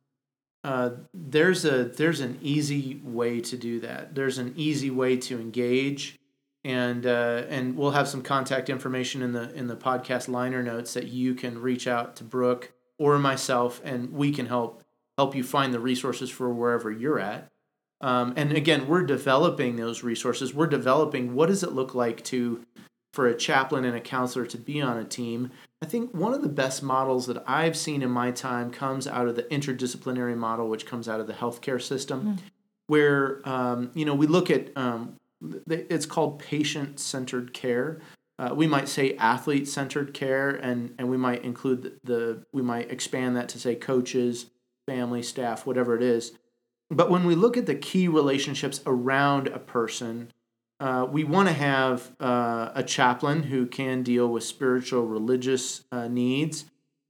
uh, 0.64 0.90
there's 1.14 1.64
a 1.64 1.85
there's 1.85 2.18
an 2.18 2.40
easy 2.42 3.01
way 3.05 3.40
to 3.42 3.57
do 3.57 3.79
that. 3.79 4.12
There's 4.12 4.38
an 4.38 4.55
easy 4.57 4.90
way 4.90 5.16
to 5.18 5.40
engage, 5.40 6.18
and 6.64 7.07
uh, 7.07 7.44
and 7.49 7.77
we'll 7.77 7.92
have 7.92 8.09
some 8.09 8.22
contact 8.22 8.68
information 8.68 9.22
in 9.22 9.33
the 9.33 9.55
in 9.55 9.68
the 9.68 9.77
podcast 9.77 10.27
liner 10.27 10.64
notes 10.64 10.94
that 10.94 11.07
you 11.07 11.37
can 11.37 11.62
reach 11.62 11.87
out 11.87 12.16
to 12.16 12.25
Brooke 12.25 12.72
or 12.99 13.20
myself, 13.20 13.81
and 13.85 14.12
we 14.12 14.33
can 14.33 14.46
help 14.46 14.83
help 15.18 15.35
you 15.35 15.42
find 15.42 15.72
the 15.72 15.81
resources 15.81 16.31
for 16.31 16.52
wherever 16.52 16.90
you're 16.90 17.18
at. 17.18 17.48
Um, 18.00 18.35
and 18.37 18.52
again, 18.52 18.87
we're 18.88 19.05
developing 19.05 19.76
those 19.76 20.02
resources. 20.02 20.52
We're 20.52 20.66
developing 20.66 21.35
what 21.35 21.46
does 21.46 21.62
it 21.62 21.72
look 21.72 21.94
like 21.94 22.22
to 22.24 22.62
for 23.14 23.26
a 23.26 23.35
chaplain 23.35 23.87
and 23.87 23.96
a 23.96 24.00
counselor 24.00 24.44
to 24.44 24.59
be 24.59 24.81
on 24.83 24.98
a 24.98 25.05
team. 25.05 25.50
I 25.81 25.87
think 25.87 26.12
one 26.12 26.35
of 26.35 26.42
the 26.42 26.50
best 26.50 26.83
models 26.83 27.26
that 27.26 27.42
I've 27.46 27.76
seen 27.76 28.02
in 28.02 28.11
my 28.11 28.31
time 28.31 28.70
comes 28.70 29.07
out 29.07 29.26
of 29.26 29.37
the 29.37 29.44
interdisciplinary 29.44 30.37
model, 30.37 30.68
which 30.68 30.85
comes 30.85 31.09
out 31.09 31.18
of 31.18 31.26
the 31.26 31.33
healthcare 31.33 31.81
system, 31.81 32.37
mm. 32.37 32.38
where 32.88 33.40
um, 33.48 33.90
you 33.94 34.05
know 34.05 34.14
we 34.14 34.26
look 34.26 34.50
at 34.50 34.76
um, 34.76 35.16
it's 35.66 36.05
called 36.05 36.38
patient 36.38 37.00
centered 37.00 37.55
care. 37.55 38.00
Uh, 38.38 38.52
we 38.55 38.66
might 38.66 38.87
say 38.87 39.16
athlete 39.16 39.66
centered 39.66 40.12
care, 40.12 40.50
and 40.50 40.94
and 40.98 41.09
we 41.09 41.16
might 41.16 41.42
include 41.42 41.83
the, 41.83 41.92
the 42.05 42.44
we 42.52 42.61
might 42.61 42.90
expand 42.90 43.37
that 43.37 43.48
to 43.48 43.59
say 43.59 43.74
coaches, 43.74 44.46
family, 44.87 45.22
staff, 45.22 45.66
whatever 45.66 45.96
it 45.96 46.03
is. 46.03 46.33
But 46.90 47.11
when 47.11 47.27
we 47.27 47.35
look 47.35 47.57
at 47.57 47.66
the 47.66 47.75
key 47.75 48.09
relationships 48.09 48.81
around 48.87 49.49
a 49.49 49.59
person, 49.59 50.33
uh, 50.79 51.07
we 51.11 51.25
want 51.25 51.49
to 51.49 51.55
have 51.55 52.14
uh, 52.20 52.70
a 52.75 52.83
chaplain 52.83 53.44
who 53.44 53.66
can 53.66 54.03
deal 54.03 54.29
with 54.29 54.44
spiritual, 54.44 55.07
religious 55.07 55.85
uh, 55.90 56.07
needs, 56.07 56.66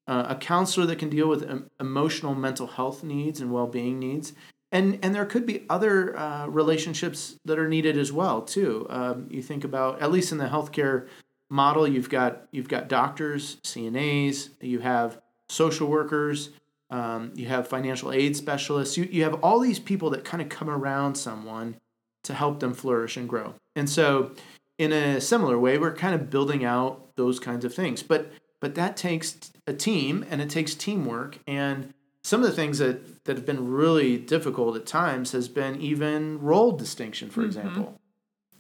uh, 0.06 0.26
a 0.28 0.36
counselor 0.36 0.86
that 0.86 0.98
can 0.98 1.10
deal 1.10 1.28
with 1.28 1.48
emotional, 1.80 2.34
mental 2.34 2.68
health 2.68 3.02
needs 3.02 3.40
and 3.40 3.52
well-being 3.52 3.98
needs, 3.98 4.32
and 4.70 4.98
and 5.02 5.14
there 5.14 5.26
could 5.26 5.46
be 5.46 5.64
other 5.68 6.16
uh, 6.16 6.46
relationships 6.46 7.38
that 7.44 7.58
are 7.58 7.68
needed 7.68 7.98
as 7.98 8.12
well 8.12 8.42
too. 8.42 8.86
Um, 8.88 9.26
you 9.30 9.42
think 9.42 9.64
about 9.64 10.00
at 10.00 10.12
least 10.12 10.30
in 10.30 10.38
the 10.38 10.46
healthcare 10.46 11.08
model, 11.50 11.88
you've 11.88 12.08
got 12.08 12.46
you've 12.52 12.68
got 12.68 12.88
doctors, 12.88 13.56
CNAs, 13.64 14.50
you 14.60 14.78
have 14.78 15.20
social 15.48 15.88
workers, 15.88 16.50
um, 16.90 17.33
you 17.35 17.46
have 17.46 17.68
financial 17.68 18.12
aid 18.12 18.37
specialists. 18.37 18.96
You, 18.96 19.09
you 19.11 19.22
have 19.25 19.35
all 19.42 19.61
these 19.61 19.79
people 19.79 20.11
that 20.11 20.25
kind 20.25 20.42
of 20.42 20.49
come 20.49 20.70
around 20.70 21.16
someone 21.16 21.77
to 22.25 22.35
help 22.35 22.61
them 22.61 22.75
flourish 22.75 23.16
and 23.16 23.29
grow. 23.29 23.55
And 23.75 23.88
so, 23.88 24.33
in 24.79 24.92
a 24.92 25.20
similar 25.20 25.59
way, 25.59 25.79
we're 25.79 25.94
kind 25.94 26.14
of 26.14 26.29
building 26.31 26.64
out 26.64 27.16
those 27.16 27.40
kinds 27.40 27.64
of 27.64 27.75
things. 27.75 28.03
But 28.03 28.31
but 28.61 28.75
that 28.75 28.96
takes 28.96 29.53
a 29.66 29.72
team 29.72 30.25
and 30.31 30.40
it 30.40 30.51
takes 30.51 30.75
teamwork. 30.75 31.38
And 31.46 31.92
some 32.22 32.42
of 32.42 32.49
the 32.49 32.57
things 32.57 32.79
that, 32.79 33.25
that 33.25 33.37
have 33.37 33.46
been 33.46 33.70
really 33.70 34.18
difficult 34.18 34.77
at 34.77 34.87
times 34.87 35.33
has 35.33 35.49
been 35.49 35.81
even 35.81 36.40
role 36.40 36.72
distinction, 36.72 37.31
for 37.31 37.40
mm-hmm. 37.40 37.46
example. 37.46 38.01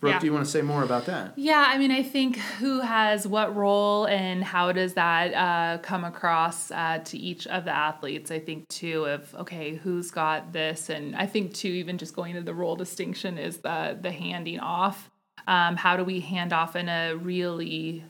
Brooke, 0.00 0.12
Yeah. 0.12 0.18
do 0.18 0.26
you 0.26 0.32
want 0.32 0.44
to 0.44 0.50
say 0.50 0.60
more 0.62 0.82
about 0.82 1.06
that? 1.06 1.32
Yeah, 1.36 1.64
I 1.68 1.78
mean, 1.78 1.90
I 1.90 2.02
think 2.02 2.36
who 2.36 2.80
has 2.80 3.26
what 3.26 3.56
role 3.56 4.06
and 4.06 4.44
how 4.44 4.70
does 4.72 4.94
that 4.94 5.32
uh, 5.34 5.78
come 5.78 6.04
across 6.04 6.70
uh, 6.70 7.00
to 7.04 7.18
each 7.18 7.46
of 7.46 7.64
the 7.64 7.74
athletes? 7.74 8.30
I 8.30 8.38
think 8.38 8.68
too 8.68 9.06
of 9.06 9.34
okay, 9.36 9.76
who's 9.76 10.10
got 10.10 10.52
this, 10.52 10.90
and 10.90 11.16
I 11.16 11.26
think 11.26 11.54
too 11.54 11.68
even 11.68 11.96
just 11.98 12.14
going 12.14 12.34
to 12.34 12.42
the 12.42 12.54
role 12.54 12.76
distinction 12.76 13.38
is 13.38 13.58
the 13.58 13.98
the 14.00 14.12
handing 14.12 14.60
off. 14.60 15.10
Um, 15.48 15.76
how 15.76 15.96
do 15.96 16.04
we 16.04 16.20
hand 16.20 16.52
off 16.52 16.76
in 16.76 16.88
a 16.88 17.14
really 17.14 18.04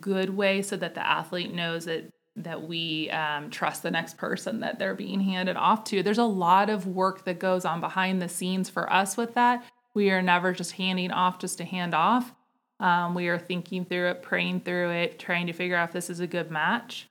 good 0.00 0.30
way 0.30 0.62
so 0.62 0.76
that 0.76 0.94
the 0.94 1.06
athlete 1.06 1.52
knows 1.52 1.84
that 1.84 2.10
that 2.36 2.62
we 2.62 3.10
um, 3.10 3.50
trust 3.50 3.82
the 3.82 3.90
next 3.90 4.16
person 4.16 4.60
that 4.60 4.78
they're 4.78 4.94
being 4.94 5.20
handed 5.20 5.56
off 5.56 5.84
to. 5.84 6.02
There's 6.02 6.18
a 6.18 6.24
lot 6.24 6.70
of 6.70 6.86
work 6.86 7.24
that 7.24 7.38
goes 7.38 7.64
on 7.64 7.80
behind 7.80 8.22
the 8.22 8.28
scenes 8.28 8.70
for 8.70 8.90
us 8.90 9.16
with 9.16 9.34
that. 9.34 9.64
We 9.94 10.10
are 10.10 10.22
never 10.22 10.52
just 10.52 10.72
handing 10.72 11.10
off 11.10 11.38
just 11.38 11.58
to 11.58 11.64
hand 11.64 11.94
off. 11.94 12.32
Um, 12.78 13.14
we 13.14 13.28
are 13.28 13.38
thinking 13.38 13.84
through 13.84 14.08
it, 14.08 14.22
praying 14.22 14.60
through 14.60 14.90
it, 14.90 15.18
trying 15.18 15.46
to 15.48 15.52
figure 15.52 15.76
out 15.76 15.88
if 15.88 15.92
this 15.92 16.08
is 16.08 16.20
a 16.20 16.26
good 16.26 16.50
match. 16.50 17.08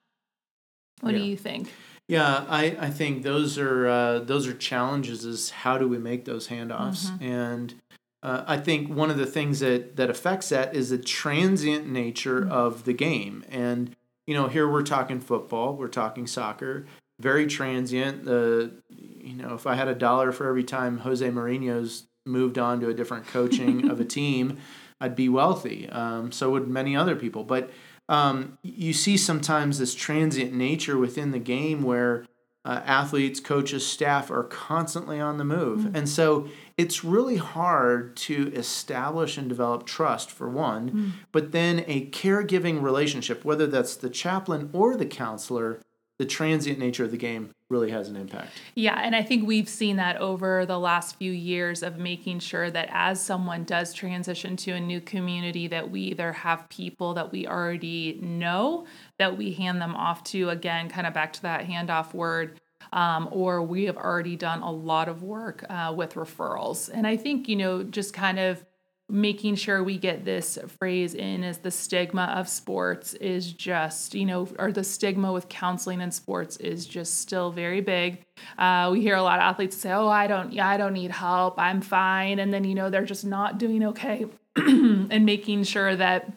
What 1.01 1.11
do 1.11 1.17
you 1.19 1.37
think? 1.37 1.71
Yeah, 2.07 2.43
I, 2.49 2.75
I 2.79 2.89
think 2.89 3.21
those 3.23 3.57
are 3.59 3.87
uh, 3.87 4.19
those 4.19 4.47
are 4.47 4.53
challenges. 4.53 5.25
Is 5.25 5.51
how 5.51 5.77
do 5.77 5.87
we 5.87 5.99
make 5.99 6.25
those 6.25 6.47
handoffs? 6.47 7.09
And 7.21 7.75
uh, 8.23 8.43
I 8.47 8.57
think 8.57 8.89
one 8.89 9.11
of 9.11 9.17
the 9.17 9.27
things 9.27 9.59
that 9.59 9.95
that 9.95 10.09
affects 10.09 10.49
that 10.49 10.75
is 10.75 10.89
the 10.89 10.97
transient 10.97 11.87
nature 11.87 12.47
of 12.49 12.85
the 12.85 12.93
game. 12.93 13.45
And 13.49 13.95
you 14.25 14.33
know, 14.33 14.47
here 14.47 14.67
we're 14.67 14.81
talking 14.83 15.19
football, 15.19 15.75
we're 15.75 15.87
talking 15.87 16.27
soccer, 16.27 16.85
very 17.19 17.45
transient. 17.45 18.25
The 18.25 18.71
you 18.89 19.35
know, 19.35 19.53
if 19.53 19.67
I 19.67 19.75
had 19.75 19.87
a 19.87 19.95
dollar 19.95 20.31
for 20.31 20.49
every 20.49 20.63
time 20.63 20.99
Jose 20.99 21.27
Mourinho's 21.29 22.07
moved 22.29 22.57
on 22.57 22.79
to 22.79 22.89
a 22.89 22.93
different 22.93 23.27
coaching 23.27 23.89
of 23.89 23.99
a 23.99 24.05
team, 24.05 24.57
I'd 25.01 25.15
be 25.15 25.27
wealthy. 25.29 25.89
Um, 25.89 26.31
so 26.31 26.51
would 26.51 26.67
many 26.67 26.95
other 26.95 27.15
people. 27.15 27.43
But 27.43 27.69
um, 28.07 28.57
you 28.63 28.93
see 28.93 29.17
sometimes 29.17 29.79
this 29.79 29.93
transient 29.95 30.53
nature 30.53 30.97
within 30.97 31.31
the 31.31 31.39
game 31.39 31.83
where 31.83 32.25
uh, 32.65 32.81
athletes, 32.85 33.39
coaches, 33.39 33.85
staff 33.85 34.29
are 34.29 34.43
constantly 34.43 35.19
on 35.19 35.37
the 35.37 35.45
move. 35.45 35.95
And 35.95 36.09
so 36.09 36.49
it's 36.77 37.03
really 37.03 37.37
hard 37.37 38.17
to 38.17 38.51
establish 38.53 39.37
and 39.37 39.47
develop 39.47 39.85
trust, 39.85 40.29
for 40.29 40.49
one, 40.49 41.13
but 41.31 41.51
then 41.51 41.85
a 41.87 42.07
caregiving 42.09 42.81
relationship, 42.81 43.45
whether 43.45 43.65
that's 43.65 43.95
the 43.95 44.09
chaplain 44.09 44.69
or 44.73 44.97
the 44.97 45.05
counselor, 45.05 45.79
the 46.19 46.25
transient 46.25 46.77
nature 46.77 47.05
of 47.05 47.11
the 47.11 47.17
game 47.17 47.49
really 47.69 47.91
has 47.91 48.09
an 48.09 48.17
impact. 48.17 48.51
Yeah, 48.75 48.99
and 49.01 49.15
I 49.15 49.23
think 49.23 49.47
we've 49.47 49.69
seen 49.69 49.95
that 49.95 50.17
over 50.17 50.65
the 50.65 50.77
last 50.77 51.15
few 51.15 51.31
years 51.31 51.81
of 51.81 51.97
making 51.97 52.39
sure 52.39 52.69
that 52.69 52.89
as 52.91 53.21
someone 53.21 53.63
does 53.63 53.93
transition 53.93 54.57
to 54.57 54.71
a 54.71 54.79
new 54.81 54.99
community 54.99 55.67
that 55.69 55.89
we 55.89 56.01
either 56.01 56.33
have 56.33 56.67
people 56.67 57.13
that 57.13 57.31
we 57.31 57.47
already 57.47 58.19
know 58.21 58.85
that 59.17 59.37
we 59.37 59.53
hand 59.53 59.81
them 59.81 59.95
off 59.95 60.23
to 60.25 60.49
again 60.49 60.89
kind 60.89 61.07
of 61.07 61.13
back 61.13 61.31
to 61.33 61.41
that 61.43 61.65
handoff 61.65 62.13
word 62.13 62.59
um, 62.91 63.29
or 63.31 63.61
we 63.61 63.85
have 63.85 63.97
already 63.97 64.35
done 64.35 64.61
a 64.61 64.71
lot 64.71 65.07
of 65.07 65.21
work 65.23 65.63
uh, 65.69 65.93
with 65.95 66.15
referrals 66.15 66.89
and 66.93 67.05
i 67.05 67.15
think 67.15 67.47
you 67.47 67.55
know 67.55 67.83
just 67.83 68.13
kind 68.13 68.39
of 68.39 68.65
making 69.09 69.55
sure 69.55 69.83
we 69.83 69.97
get 69.97 70.23
this 70.23 70.57
phrase 70.79 71.15
in 71.15 71.43
as 71.43 71.57
the 71.59 71.71
stigma 71.71 72.33
of 72.35 72.47
sports 72.47 73.13
is 73.15 73.51
just 73.51 74.13
you 74.13 74.25
know 74.25 74.47
or 74.57 74.71
the 74.71 74.83
stigma 74.83 75.33
with 75.33 75.49
counseling 75.49 76.01
in 76.01 76.11
sports 76.11 76.57
is 76.57 76.85
just 76.85 77.19
still 77.21 77.51
very 77.51 77.81
big. 77.81 78.23
Uh, 78.57 78.89
we 78.91 79.01
hear 79.01 79.15
a 79.15 79.23
lot 79.23 79.39
of 79.39 79.43
athletes 79.43 79.75
say 79.75 79.91
oh 79.91 80.07
i 80.07 80.27
don't 80.27 80.53
yeah 80.53 80.67
i 80.67 80.77
don't 80.77 80.93
need 80.93 81.11
help. 81.11 81.55
I'm 81.57 81.81
fine. 81.81 82.39
And 82.39 82.53
then 82.53 82.63
you 82.63 82.75
know 82.75 82.89
they're 82.89 83.05
just 83.05 83.25
not 83.25 83.57
doing 83.57 83.83
okay 83.85 84.25
and 84.55 85.25
making 85.25 85.63
sure 85.63 85.95
that 85.95 86.31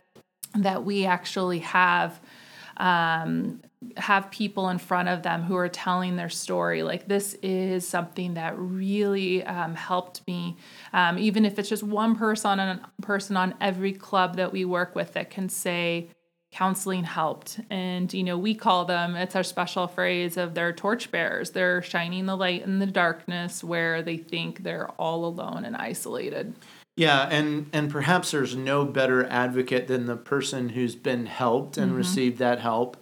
that 0.55 0.85
we 0.85 1.07
actually 1.07 1.61
have 1.61 2.21
um, 2.77 3.63
have 3.97 4.31
people 4.31 4.69
in 4.69 4.79
front 4.79 5.09
of 5.09 5.23
them 5.23 5.43
who 5.43 5.57
are 5.57 5.69
telling 5.69 6.17
their 6.17 6.29
story. 6.29 6.83
Like 6.83 7.09
this 7.09 7.35
is 7.43 7.87
something 7.87 8.35
that 8.35 8.59
really 8.59 9.45
um, 9.45 9.75
helped 9.75 10.27
me, 10.27 10.57
um, 10.93 11.19
even 11.19 11.45
if 11.45 11.59
it's 11.59 11.69
just 11.69 11.83
one 11.83 12.17
person 12.17 12.61
on 12.61 12.87
person 13.03 13.37
on 13.37 13.55
every 13.61 13.93
club 13.93 14.37
that 14.37 14.53
we 14.53 14.65
work 14.65 14.95
with 14.95 15.13
that 15.15 15.31
can 15.31 15.49
say 15.49 16.09
counseling 16.53 17.05
helped. 17.05 17.61
And 17.71 18.13
you 18.13 18.23
know, 18.23 18.39
we 18.39 18.55
call 18.55 18.85
them. 18.85 19.17
It's 19.17 19.35
our 19.35 19.43
special 19.43 19.87
phrase 19.89 20.37
of 20.37 20.55
their 20.55 20.73
torchbearers. 20.73 21.51
They're 21.51 21.83
shining 21.83 22.27
the 22.27 22.37
light 22.37 22.63
in 22.63 22.79
the 22.79 22.87
darkness 22.87 23.65
where 23.65 24.03
they 24.03 24.19
think 24.19 24.63
they're 24.63 24.89
all 24.93 25.25
alone 25.25 25.65
and 25.65 25.77
isolated. 25.77 26.55
Yeah, 26.97 27.27
and 27.31 27.71
and 27.73 27.91
perhaps 27.91 28.33
there's 28.33 28.55
no 28.55 28.85
better 28.85 29.25
advocate 29.27 29.89
than 29.89 30.07
the 30.07 30.17
person 30.17 30.71
who's 30.71 30.95
been 30.95 31.25
helped 31.25 31.79
and 31.79 31.97
received 31.97 32.39
that 32.39 32.61
help. 32.61 32.99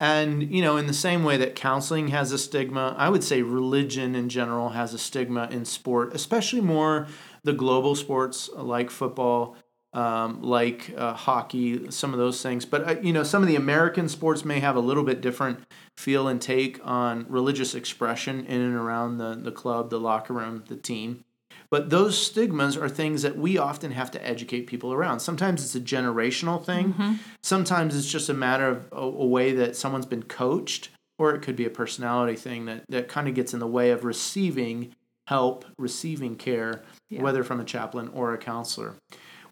And 0.00 0.50
you 0.50 0.62
know, 0.62 0.78
in 0.78 0.86
the 0.86 0.94
same 0.94 1.24
way 1.24 1.36
that 1.36 1.54
counseling 1.54 2.08
has 2.08 2.32
a 2.32 2.38
stigma, 2.38 2.94
I 2.96 3.10
would 3.10 3.22
say 3.22 3.42
religion 3.42 4.14
in 4.14 4.30
general 4.30 4.70
has 4.70 4.94
a 4.94 4.98
stigma 4.98 5.48
in 5.50 5.66
sport, 5.66 6.14
especially 6.14 6.62
more 6.62 7.06
the 7.44 7.52
global 7.52 7.94
sports 7.94 8.48
like 8.54 8.90
football, 8.90 9.56
um, 9.92 10.40
like 10.42 10.94
uh, 10.96 11.12
hockey, 11.12 11.90
some 11.90 12.14
of 12.14 12.18
those 12.18 12.42
things. 12.42 12.64
But 12.64 12.88
uh, 12.88 13.00
you 13.02 13.12
know, 13.12 13.22
some 13.22 13.42
of 13.42 13.48
the 13.48 13.56
American 13.56 14.08
sports 14.08 14.42
may 14.42 14.60
have 14.60 14.74
a 14.74 14.80
little 14.80 15.04
bit 15.04 15.20
different 15.20 15.60
feel 15.98 16.28
and 16.28 16.40
take 16.40 16.80
on 16.82 17.26
religious 17.28 17.74
expression 17.74 18.46
in 18.46 18.60
and 18.62 18.74
around 18.74 19.18
the 19.18 19.34
the 19.34 19.52
club, 19.52 19.90
the 19.90 20.00
locker 20.00 20.32
room, 20.32 20.64
the 20.68 20.76
team. 20.76 21.24
But 21.70 21.90
those 21.90 22.20
stigmas 22.20 22.76
are 22.76 22.88
things 22.88 23.22
that 23.22 23.36
we 23.36 23.56
often 23.56 23.92
have 23.92 24.10
to 24.12 24.26
educate 24.26 24.66
people 24.66 24.92
around. 24.92 25.20
Sometimes 25.20 25.62
it's 25.62 25.76
a 25.76 25.80
generational 25.80 26.64
thing. 26.64 26.94
Sometimes 27.42 27.96
it's 27.96 28.10
just 28.10 28.28
a 28.28 28.34
matter 28.34 28.66
of 28.66 28.88
a, 28.92 28.96
a 28.96 29.26
way 29.26 29.52
that 29.52 29.76
someone's 29.76 30.06
been 30.06 30.24
coached, 30.24 30.88
or 31.18 31.32
it 31.34 31.42
could 31.42 31.54
be 31.54 31.64
a 31.64 31.70
personality 31.70 32.34
thing 32.34 32.64
that, 32.64 32.84
that 32.88 33.06
kind 33.08 33.28
of 33.28 33.34
gets 33.34 33.54
in 33.54 33.60
the 33.60 33.68
way 33.68 33.90
of 33.90 34.04
receiving 34.04 34.94
help, 35.28 35.64
receiving 35.78 36.34
care, 36.34 36.82
whether 37.08 37.44
from 37.44 37.60
a 37.60 37.64
chaplain 37.64 38.08
or 38.12 38.34
a 38.34 38.38
counselor. 38.38 38.96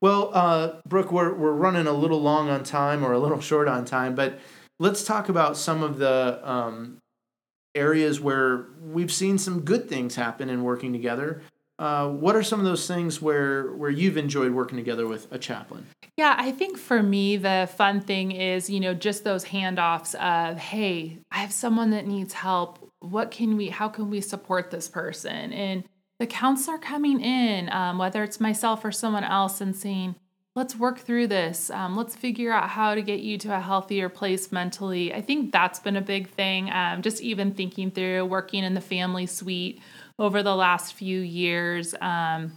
Well, 0.01 0.31
uh, 0.35 0.81
Brooke, 0.89 1.13
we're, 1.13 1.33
we're 1.33 1.53
running 1.53 1.87
a 1.87 1.93
little 1.93 2.21
long 2.21 2.51
on 2.51 2.65
time 2.65 3.05
or 3.05 3.13
a 3.13 3.19
little 3.19 3.41
short 3.51 3.69
on 3.69 3.85
time, 3.85 4.17
but 4.17 4.41
let's 4.81 5.05
talk 5.05 5.29
about 5.29 5.57
some 5.57 5.85
of 5.85 5.99
the 5.99 6.41
um, 6.43 6.99
areas 7.77 8.21
where 8.21 8.67
we've 8.81 9.13
seen 9.13 9.39
some 9.39 9.61
good 9.61 9.89
things 9.89 10.17
happen 10.17 10.49
in 10.49 10.65
working 10.65 10.93
together. 10.93 11.43
Uh, 11.79 12.09
what 12.09 12.35
are 12.35 12.43
some 12.43 12.59
of 12.59 12.67
those 12.67 12.89
things 12.89 13.23
where 13.23 13.73
where 13.75 13.91
you've 13.91 14.17
enjoyed 14.17 14.53
working 14.53 14.77
together 14.77 15.07
with 15.07 15.31
a 15.31 15.39
chaplain? 15.39 15.87
Yeah, 16.17 16.35
I 16.37 16.51
think 16.51 16.77
for 16.77 17.01
me, 17.01 17.37
the 17.37 17.69
fun 17.77 18.01
thing 18.01 18.33
is, 18.33 18.69
you 18.69 18.81
know, 18.81 18.93
just 18.95 19.23
those 19.23 19.45
handoffs 19.45 20.17
of, 20.17 20.59
hey, 20.59 21.19
I 21.31 21.39
have 21.39 21.53
someone 21.53 21.91
that 21.91 22.09
needs 22.09 22.33
help. 22.33 22.91
What 22.99 23.31
can 23.31 23.57
we, 23.57 23.69
how 23.69 23.89
can 23.89 24.11
we 24.11 24.21
support 24.21 24.73
this 24.73 24.89
person? 24.89 25.53
And 25.53 25.85
the 26.19 26.27
counselor 26.27 26.79
coming 26.79 27.21
in, 27.21 27.71
um, 27.71 27.99
whether 27.99 28.25
it's 28.25 28.41
myself 28.41 28.85
or 28.85 28.91
someone 28.91 29.23
else, 29.23 29.61
and 29.61 29.77
saying, 29.77 30.17
let's 30.57 30.75
work 30.75 30.99
through 30.99 31.29
this. 31.29 31.71
Um, 31.71 31.97
let's 31.97 32.17
figure 32.17 32.53
out 32.53 32.69
how 32.69 32.97
to 32.97 33.03
get 33.03 33.21
you 33.21 33.39
to 33.39 33.57
a 33.57 33.61
healthier 33.61 34.09
place 34.09 34.51
mentally. 34.51 35.15
I 35.15 35.21
think 35.21 35.53
that's 35.53 35.79
been 35.79 35.95
a 35.95 36.01
big 36.01 36.29
thing. 36.29 36.69
Um, 36.73 37.03
just 37.03 37.23
even 37.23 37.55
thinking 37.55 37.93
through 37.93 38.25
working 38.25 38.65
in 38.65 38.75
the 38.75 38.81
family 38.81 39.27
suite 39.27 39.81
over 40.19 40.43
the 40.43 40.55
last 40.57 40.95
few 40.95 41.21
years. 41.21 41.95
Um, 42.01 42.53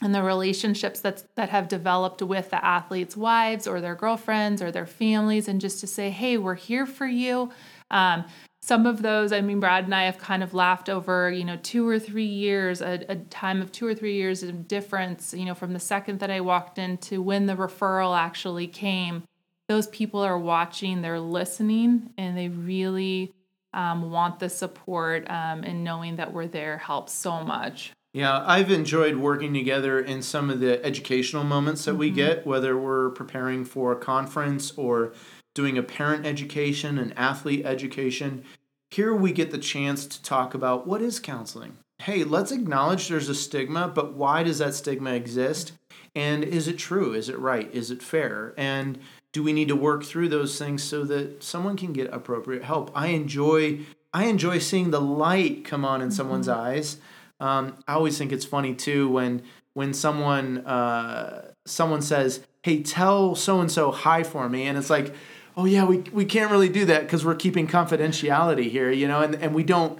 and 0.00 0.14
the 0.14 0.22
relationships 0.22 1.00
that 1.00 1.24
that 1.34 1.48
have 1.48 1.68
developed 1.68 2.22
with 2.22 2.50
the 2.50 2.64
athletes' 2.64 3.16
wives 3.16 3.66
or 3.66 3.80
their 3.80 3.96
girlfriends 3.96 4.62
or 4.62 4.70
their 4.70 4.86
families, 4.86 5.48
and 5.48 5.60
just 5.60 5.80
to 5.80 5.86
say, 5.86 6.10
"Hey, 6.10 6.36
we're 6.36 6.54
here 6.54 6.86
for 6.86 7.06
you." 7.06 7.50
Um, 7.90 8.24
some 8.60 8.86
of 8.86 9.02
those, 9.02 9.32
I 9.32 9.40
mean, 9.40 9.60
Brad 9.60 9.84
and 9.84 9.94
I 9.94 10.04
have 10.04 10.18
kind 10.18 10.42
of 10.42 10.52
laughed 10.52 10.88
over, 10.88 11.30
you 11.30 11.44
know, 11.44 11.58
two 11.62 11.88
or 11.88 11.98
three 11.98 12.26
years, 12.26 12.82
a, 12.82 13.04
a 13.08 13.16
time 13.16 13.62
of 13.62 13.72
two 13.72 13.86
or 13.86 13.94
three 13.94 14.14
years 14.14 14.42
of 14.42 14.68
difference, 14.68 15.32
you 15.32 15.44
know, 15.44 15.54
from 15.54 15.72
the 15.72 15.80
second 15.80 16.20
that 16.20 16.30
I 16.30 16.40
walked 16.40 16.76
in 16.78 16.98
to 16.98 17.22
when 17.22 17.46
the 17.46 17.54
referral 17.54 18.18
actually 18.18 18.66
came. 18.66 19.22
Those 19.68 19.86
people 19.86 20.20
are 20.20 20.38
watching, 20.38 21.02
they're 21.02 21.20
listening, 21.20 22.10
and 22.18 22.36
they 22.36 22.48
really 22.48 23.32
um, 23.72 24.10
want 24.10 24.38
the 24.38 24.48
support 24.48 25.28
um, 25.30 25.62
and 25.62 25.84
knowing 25.84 26.16
that 26.16 26.32
we're 26.32 26.46
there 26.46 26.78
helps 26.78 27.12
so 27.12 27.44
much. 27.44 27.92
Yeah, 28.14 28.42
I've 28.46 28.70
enjoyed 28.70 29.16
working 29.16 29.52
together 29.52 30.00
in 30.00 30.22
some 30.22 30.48
of 30.48 30.60
the 30.60 30.84
educational 30.84 31.44
moments 31.44 31.84
that 31.84 31.96
we 31.96 32.10
get, 32.10 32.46
whether 32.46 32.76
we're 32.76 33.10
preparing 33.10 33.64
for 33.64 33.92
a 33.92 33.96
conference 33.96 34.72
or 34.76 35.12
doing 35.54 35.76
a 35.76 35.82
parent 35.82 36.24
education, 36.24 36.98
an 36.98 37.12
athlete 37.12 37.66
education. 37.66 38.44
Here 38.90 39.14
we 39.14 39.32
get 39.32 39.50
the 39.50 39.58
chance 39.58 40.06
to 40.06 40.22
talk 40.22 40.54
about 40.54 40.86
what 40.86 41.02
is 41.02 41.20
counseling. 41.20 41.76
Hey, 42.00 42.24
let's 42.24 42.52
acknowledge 42.52 43.08
there's 43.08 43.28
a 43.28 43.34
stigma, 43.34 43.88
but 43.88 44.14
why 44.14 44.42
does 44.42 44.58
that 44.58 44.74
stigma 44.74 45.12
exist? 45.12 45.72
And 46.14 46.42
is 46.42 46.66
it 46.66 46.78
true? 46.78 47.12
Is 47.12 47.28
it 47.28 47.38
right? 47.38 47.72
Is 47.74 47.90
it 47.90 48.02
fair? 48.02 48.54
And 48.56 48.98
do 49.32 49.42
we 49.42 49.52
need 49.52 49.68
to 49.68 49.76
work 49.76 50.04
through 50.04 50.28
those 50.28 50.58
things 50.58 50.82
so 50.82 51.04
that 51.04 51.42
someone 51.42 51.76
can 51.76 51.92
get 51.92 52.12
appropriate 52.12 52.64
help? 52.64 52.90
I 52.94 53.08
enjoy 53.08 53.80
I 54.12 54.24
enjoy 54.24 54.58
seeing 54.58 54.90
the 54.90 55.00
light 55.00 55.64
come 55.64 55.84
on 55.84 56.00
in 56.00 56.10
someone's 56.10 56.48
eyes. 56.48 56.96
Um, 57.40 57.76
I 57.86 57.94
always 57.94 58.16
think 58.18 58.32
it's 58.32 58.44
funny 58.44 58.74
too 58.74 59.08
when 59.08 59.42
when 59.74 59.94
someone 59.94 60.58
uh, 60.66 61.52
someone 61.66 62.02
says, 62.02 62.40
"Hey, 62.62 62.82
tell 62.82 63.34
so 63.34 63.60
and 63.60 63.70
so 63.70 63.92
hi 63.92 64.22
for 64.22 64.48
me," 64.48 64.66
and 64.66 64.76
it's 64.78 64.90
like, 64.90 65.14
"Oh 65.56 65.66
yeah, 65.66 65.84
we 65.84 65.98
we 66.12 66.24
can't 66.24 66.50
really 66.50 66.68
do 66.68 66.84
that 66.86 67.02
because 67.02 67.24
we're 67.24 67.34
keeping 67.36 67.68
confidentiality 67.68 68.70
here, 68.70 68.90
you 68.90 69.06
know, 69.06 69.20
and 69.20 69.34
and 69.36 69.54
we 69.54 69.62
don't." 69.62 69.98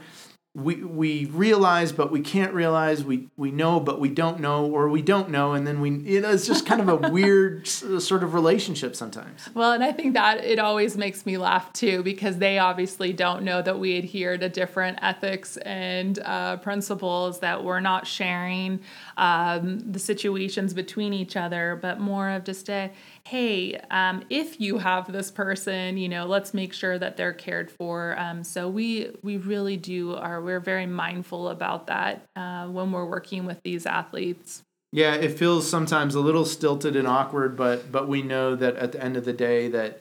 We 0.55 0.77
we 0.83 1.27
realize 1.27 1.93
but 1.93 2.11
we 2.11 2.21
can't 2.21 2.53
realize. 2.53 3.05
We 3.05 3.29
we 3.37 3.51
know 3.51 3.81
but 3.81 4.01
we 4.01 4.09
don't 4.09 4.41
know 4.41 4.67
or 4.67 4.89
we 4.89 5.03
don't 5.03 5.31
know 5.31 5.53
and 5.53 5.67
then 5.67 5.81
we 5.81 5.91
you 5.91 6.21
know 6.21 6.31
it's 6.31 6.47
just 6.47 6.67
kind 6.67 6.81
of 6.81 6.89
a 6.89 7.09
weird 7.13 7.67
sort 7.67 8.23
of 8.23 8.35
relationship 8.35 8.97
sometimes. 8.97 9.49
Well 9.55 9.73
and 9.73 9.85
i 9.85 9.93
think 9.93 10.15
that 10.15 10.45
it 10.45 10.59
always 10.59 10.97
makes 10.97 11.27
me 11.27 11.39
laugh 11.39 11.73
too 11.73 12.03
because 12.03 12.39
they 12.39 12.59
obviously 12.59 13.13
don't 13.13 13.43
know 13.43 13.63
that 13.63 13.79
we 13.79 13.97
adhere 13.99 14.37
to 14.39 14.49
different 14.49 14.99
ethics 15.03 15.57
and 15.59 16.19
uh, 16.21 16.57
principles 16.57 17.41
that 17.41 17.63
we're 17.63 17.81
not 17.81 18.07
sharing 18.07 18.81
um, 19.17 19.81
the 19.81 19.99
situations 19.99 20.75
between 20.75 21.13
each 21.13 21.37
other 21.37 21.79
but 21.81 22.01
more 22.01 22.31
of 22.31 22.45
just 22.45 22.69
a 22.69 22.91
hey, 23.29 23.79
um, 23.91 24.25
if 24.31 24.59
you 24.59 24.79
have 24.79 25.12
this 25.12 25.31
person, 25.31 25.99
you 25.99 26.09
know, 26.09 26.25
let's 26.25 26.55
make 26.55 26.73
sure 26.73 26.99
that 26.99 27.19
they're 27.19 27.35
cared 27.35 27.71
for. 27.71 28.19
Um, 28.19 28.43
so 28.43 28.71
we 28.71 29.11
we 29.23 29.37
really 29.37 29.77
do 29.77 30.14
are 30.14 30.41
we're 30.41 30.61
very 30.61 30.87
mindful 30.87 31.49
about 31.49 31.88
that 31.88 32.27
uh, 32.35 32.67
when 32.69 32.91
we're 32.91 33.05
working 33.05 33.45
with 33.45 33.62
these 33.62 33.85
athletes. 33.85 34.62
Yeah, 34.93 35.14
it 35.14 35.38
feels 35.38 35.69
sometimes 35.69 36.14
a 36.14 36.21
little 36.21 36.47
stilted 36.47 36.97
and 36.97 37.07
awkward, 37.07 37.55
but 37.55 37.93
but 37.93 38.09
we 38.09 38.23
know 38.23 38.57
that 38.57 38.77
at 38.77 38.93
the 38.93 39.03
end 39.03 39.19
of 39.19 39.27
the 39.27 39.35
day 39.35 39.69
that 39.69 40.01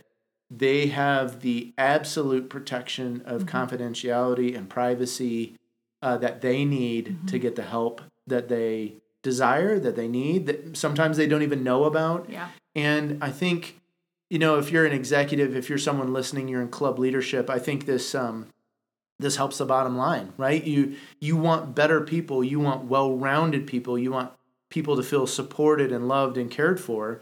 they 0.50 0.88
have 0.88 1.42
the 1.42 1.74
absolute 1.78 2.50
protection 2.50 3.22
of 3.26 3.44
mm-hmm. 3.44 3.58
confidentiality 3.58 4.56
and 4.56 4.70
privacy 4.70 5.58
uh, 6.02 6.16
that 6.18 6.40
they 6.40 6.64
need 6.64 7.08
mm-hmm. 7.08 7.26
to 7.26 7.40
get 7.40 7.58
the 7.58 7.64
help 7.64 8.02
that 8.26 8.48
they 8.48 8.94
desire 9.24 9.78
that 9.78 9.98
they 9.98 10.08
need 10.08 10.46
that 10.46 10.78
sometimes 10.78 11.18
they 11.18 11.28
don't 11.28 11.42
even 11.42 11.62
know 11.62 11.84
about 11.84 12.30
yeah 12.30 12.48
and 12.78 13.22
I 13.24 13.32
think, 13.32 13.82
you 14.30 14.38
know, 14.38 14.60
if 14.60 14.72
you're 14.72 14.86
an 14.86 14.94
executive, 14.94 15.56
if 15.56 15.68
you're 15.68 15.80
someone 15.80 16.14
listening, 16.14 16.48
you're 16.48 16.62
in 16.62 16.70
club 16.70 17.00
leadership, 17.00 17.50
I 17.50 17.58
think 17.58 17.88
this 17.88 18.14
um, 18.14 18.48
this 19.20 19.36
helps 19.36 19.58
the 19.58 19.66
bottom 19.66 19.98
line, 19.98 20.32
right? 20.38 20.64
You 20.64 20.96
you 21.20 21.36
want 21.36 21.74
better 21.74 22.02
people, 22.02 22.44
you 22.44 22.60
want 22.60 22.86
well-rounded 22.86 23.66
people, 23.66 23.98
you 23.98 24.12
want 24.12 24.32
people 24.70 24.96
to 24.96 25.04
feel 25.04 25.26
supported 25.26 25.92
and 25.92 26.08
loved 26.08 26.38
and 26.38 26.52
cared 26.52 26.80
for. 26.80 27.20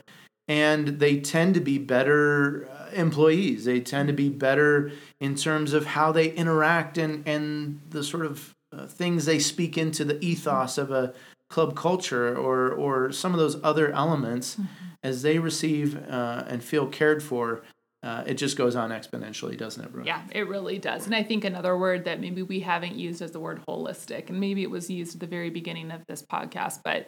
And 0.48 1.00
they 1.00 1.22
tend 1.22 1.56
to 1.56 1.60
be 1.60 1.80
better 1.80 2.68
uh, 2.70 2.89
employees. 2.94 3.65
They 3.65 3.80
tend 3.80 4.10
to 4.10 4.13
be 4.13 4.30
better 4.30 4.91
in 5.20 5.36
terms 5.36 5.74
of 5.74 5.86
how 5.86 6.12
they 6.12 6.32
interact 6.34 7.00
and, 7.00 7.28
and 7.28 7.82
the 7.89 8.04
sort 8.04 8.26
of 8.28 8.54
uh, 8.72 8.86
things 8.86 9.26
they 9.26 9.39
speak 9.39 9.76
into 9.76 10.06
the 10.06 10.24
ethos 10.24 10.78
of 10.78 10.91
a 10.91 11.13
club 11.56 11.76
culture 11.76 12.36
or, 12.46 12.72
or 12.72 13.12
some 13.12 13.34
of 13.34 13.39
those 13.39 13.58
other 13.63 13.88
elements. 13.91 14.56
Mm-hmm 14.56 14.86
as 15.06 15.22
they 15.22 15.38
receive 15.38 16.04
uh, 16.10 16.44
and 16.48 16.63
feel 16.63 16.88
cared 16.88 17.22
for, 17.22 17.62
uh, 18.02 18.24
it 18.26 18.34
just 18.36 18.58
goes 18.58 18.76
on 18.76 18.89
exponentially, 18.89 19.56
doesn't 19.56 19.86
it, 19.86 19.91
Brooke? 19.91 20.08
Yeah, 20.08 20.22
it 20.32 20.48
really 20.48 20.80
does. 20.80 21.06
And 21.06 21.13
I 21.13 21.22
think 21.22 21.46
another 21.46 21.78
word 21.78 22.06
that 22.06 22.20
maybe 22.20 22.41
we 22.41 22.60
haven't 22.60 22.96
used 22.96 23.22
is 23.22 23.32
the 23.32 23.39
word 23.39 23.62
holistic, 23.70 24.30
and 24.30 24.39
maybe 24.39 24.63
it 24.63 24.70
was 24.70 24.89
used 24.89 25.15
at 25.15 25.20
the 25.22 25.28
very 25.28 25.52
beginning 25.52 25.91
of 25.91 26.02
this 26.08 26.24
podcast, 26.24 26.80
but 26.84 27.08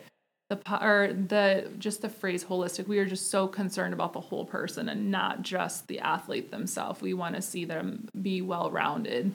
the 0.50 0.60
or 0.82 1.12
the 1.12 1.72
just 1.78 2.02
the 2.02 2.10
phrase 2.10 2.46
holistic, 2.46 2.88
we 2.88 3.00
are 3.00 3.06
just 3.06 3.32
so 3.32 3.48
concerned 3.48 3.94
about 3.94 4.14
the 4.14 4.22
whole 4.22 4.46
person 4.46 4.90
and 4.90 5.12
not 5.12 5.42
just 5.42 5.88
the 5.88 6.00
athlete 6.00 6.52
themselves. 6.52 7.02
We 7.02 7.14
want 7.16 7.36
to 7.36 7.42
see 7.42 7.66
them 7.66 8.08
be 8.22 8.42
well 8.42 8.70
rounded. 8.70 9.34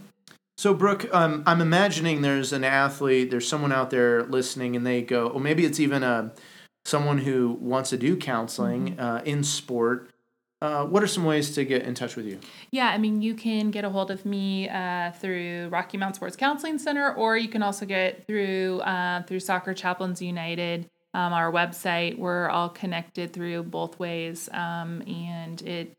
So, 0.62 0.72
Brooke, 0.72 1.12
um, 1.12 1.42
I'm 1.44 1.60
imagining 1.60 2.22
there's 2.22 2.52
an 2.52 2.62
athlete, 2.62 3.32
there's 3.32 3.48
someone 3.48 3.72
out 3.72 3.90
there 3.90 4.22
listening, 4.22 4.76
and 4.76 4.86
they 4.86 5.02
go, 5.02 5.26
or 5.26 5.40
maybe 5.40 5.64
it's 5.64 5.80
even 5.80 6.04
a 6.04 6.32
someone 6.84 7.18
who 7.18 7.58
wants 7.60 7.90
to 7.90 7.96
do 7.96 8.16
counseling 8.16 8.90
mm-hmm. 8.90 9.00
uh, 9.00 9.22
in 9.24 9.42
sport, 9.42 10.10
uh, 10.60 10.84
what 10.84 11.02
are 11.02 11.08
some 11.08 11.24
ways 11.24 11.52
to 11.56 11.64
get 11.64 11.82
in 11.82 11.94
touch 11.94 12.14
with 12.14 12.26
you? 12.26 12.38
Yeah, 12.70 12.90
I 12.90 12.98
mean, 12.98 13.22
you 13.22 13.34
can 13.34 13.72
get 13.72 13.84
a 13.84 13.90
hold 13.90 14.12
of 14.12 14.24
me 14.24 14.68
uh, 14.68 15.10
through 15.10 15.66
Rocky 15.72 15.98
Mount 15.98 16.14
Sports 16.14 16.36
Counseling 16.36 16.78
Center, 16.78 17.12
or 17.12 17.36
you 17.36 17.48
can 17.48 17.64
also 17.64 17.84
get 17.84 18.24
through 18.28 18.82
uh, 18.82 19.24
through 19.24 19.40
Soccer 19.40 19.74
Chaplains 19.74 20.22
United, 20.22 20.88
um, 21.12 21.32
our 21.32 21.50
website. 21.50 22.16
We're 22.16 22.48
all 22.48 22.68
connected 22.68 23.32
through 23.32 23.64
both 23.64 23.98
ways, 23.98 24.48
um, 24.52 25.02
and 25.08 25.60
it 25.62 25.96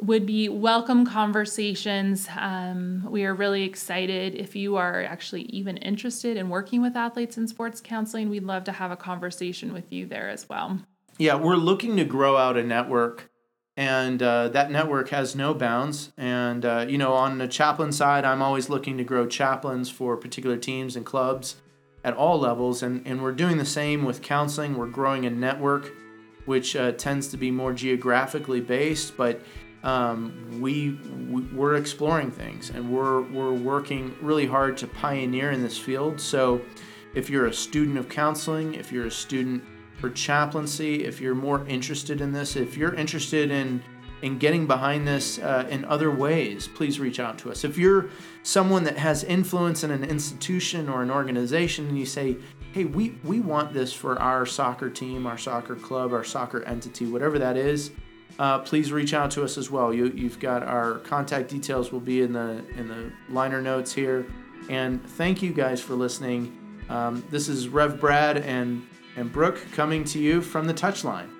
would 0.00 0.26
be 0.26 0.48
welcome 0.48 1.04
conversations. 1.04 2.28
Um, 2.36 3.04
we 3.10 3.24
are 3.24 3.34
really 3.34 3.64
excited. 3.64 4.36
If 4.36 4.54
you 4.54 4.76
are 4.76 5.02
actually 5.02 5.42
even 5.42 5.76
interested 5.78 6.36
in 6.36 6.48
working 6.48 6.80
with 6.80 6.96
athletes 6.96 7.36
in 7.36 7.48
sports 7.48 7.80
counseling, 7.80 8.30
we'd 8.30 8.44
love 8.44 8.64
to 8.64 8.72
have 8.72 8.92
a 8.92 8.96
conversation 8.96 9.72
with 9.72 9.92
you 9.92 10.06
there 10.06 10.28
as 10.28 10.48
well. 10.48 10.78
Yeah, 11.18 11.34
we're 11.34 11.56
looking 11.56 11.96
to 11.96 12.04
grow 12.04 12.36
out 12.36 12.56
a 12.56 12.62
network, 12.62 13.28
and 13.76 14.22
uh, 14.22 14.48
that 14.50 14.70
network 14.70 15.08
has 15.08 15.34
no 15.34 15.52
bounds. 15.52 16.12
And, 16.16 16.64
uh, 16.64 16.86
you 16.88 16.96
know, 16.96 17.14
on 17.14 17.38
the 17.38 17.48
chaplain 17.48 17.90
side, 17.90 18.24
I'm 18.24 18.40
always 18.40 18.68
looking 18.68 18.98
to 18.98 19.04
grow 19.04 19.26
chaplains 19.26 19.90
for 19.90 20.16
particular 20.16 20.56
teams 20.56 20.94
and 20.94 21.04
clubs 21.04 21.56
at 22.04 22.14
all 22.14 22.38
levels. 22.38 22.84
And, 22.84 23.04
and 23.04 23.20
we're 23.20 23.32
doing 23.32 23.58
the 23.58 23.64
same 23.64 24.04
with 24.04 24.22
counseling. 24.22 24.76
We're 24.76 24.86
growing 24.86 25.26
a 25.26 25.30
network, 25.30 25.92
which 26.44 26.76
uh, 26.76 26.92
tends 26.92 27.26
to 27.28 27.36
be 27.36 27.50
more 27.50 27.72
geographically 27.72 28.60
based, 28.60 29.16
but 29.16 29.42
um, 29.84 30.60
we, 30.60 30.98
we 31.30 31.64
are 31.64 31.76
exploring 31.76 32.30
things 32.30 32.70
and 32.70 32.90
we're 32.92 33.22
we're 33.22 33.52
working 33.52 34.14
really 34.20 34.46
hard 34.46 34.76
to 34.78 34.86
pioneer 34.86 35.52
in 35.52 35.62
this 35.62 35.78
field. 35.78 36.20
So, 36.20 36.60
if 37.14 37.30
you're 37.30 37.46
a 37.46 37.52
student 37.52 37.96
of 37.96 38.08
counseling, 38.08 38.74
if 38.74 38.90
you're 38.90 39.06
a 39.06 39.10
student 39.10 39.62
for 40.00 40.10
chaplaincy, 40.10 41.04
if 41.04 41.20
you're 41.20 41.34
more 41.34 41.66
interested 41.66 42.20
in 42.20 42.32
this, 42.32 42.56
if 42.56 42.76
you're 42.76 42.94
interested 42.94 43.50
in 43.50 43.82
in 44.22 44.38
getting 44.38 44.66
behind 44.66 45.06
this 45.06 45.38
uh, 45.38 45.66
in 45.70 45.84
other 45.84 46.10
ways, 46.10 46.68
please 46.68 46.98
reach 46.98 47.20
out 47.20 47.38
to 47.38 47.50
us. 47.50 47.64
If 47.64 47.78
you're 47.78 48.10
someone 48.42 48.84
that 48.84 48.96
has 48.96 49.22
influence 49.24 49.84
in 49.84 49.90
an 49.90 50.02
institution 50.02 50.88
or 50.88 51.02
an 51.02 51.10
organization 51.10 51.86
and 51.88 51.98
you 51.98 52.06
say, 52.06 52.36
hey, 52.72 52.84
we, 52.84 53.16
we 53.22 53.40
want 53.40 53.72
this 53.72 53.92
for 53.92 54.20
our 54.20 54.44
soccer 54.44 54.90
team, 54.90 55.26
our 55.26 55.38
soccer 55.38 55.76
club, 55.76 56.12
our 56.12 56.24
soccer 56.24 56.62
entity, 56.64 57.06
whatever 57.06 57.38
that 57.38 57.56
is, 57.56 57.92
uh, 58.38 58.60
please 58.60 58.92
reach 58.92 59.14
out 59.14 59.30
to 59.32 59.42
us 59.42 59.58
as 59.58 59.70
well. 59.70 59.92
You, 59.92 60.06
you've 60.14 60.38
got 60.38 60.62
our 60.62 60.98
contact 60.98 61.48
details 61.48 61.92
will 61.92 62.00
be 62.00 62.22
in 62.22 62.32
the 62.32 62.64
in 62.76 62.88
the 62.88 63.12
liner 63.28 63.60
notes 63.60 63.92
here. 63.92 64.26
And 64.68 65.04
thank 65.10 65.42
you 65.42 65.52
guys 65.52 65.80
for 65.80 65.94
listening. 65.94 66.56
Um, 66.88 67.24
this 67.30 67.48
is 67.48 67.68
Rev 67.68 68.00
Brad 68.00 68.38
and 68.38 68.86
and 69.16 69.32
Brooke 69.32 69.60
coming 69.72 70.04
to 70.04 70.18
you 70.18 70.40
from 70.40 70.66
the 70.66 70.74
touchline. 70.74 71.37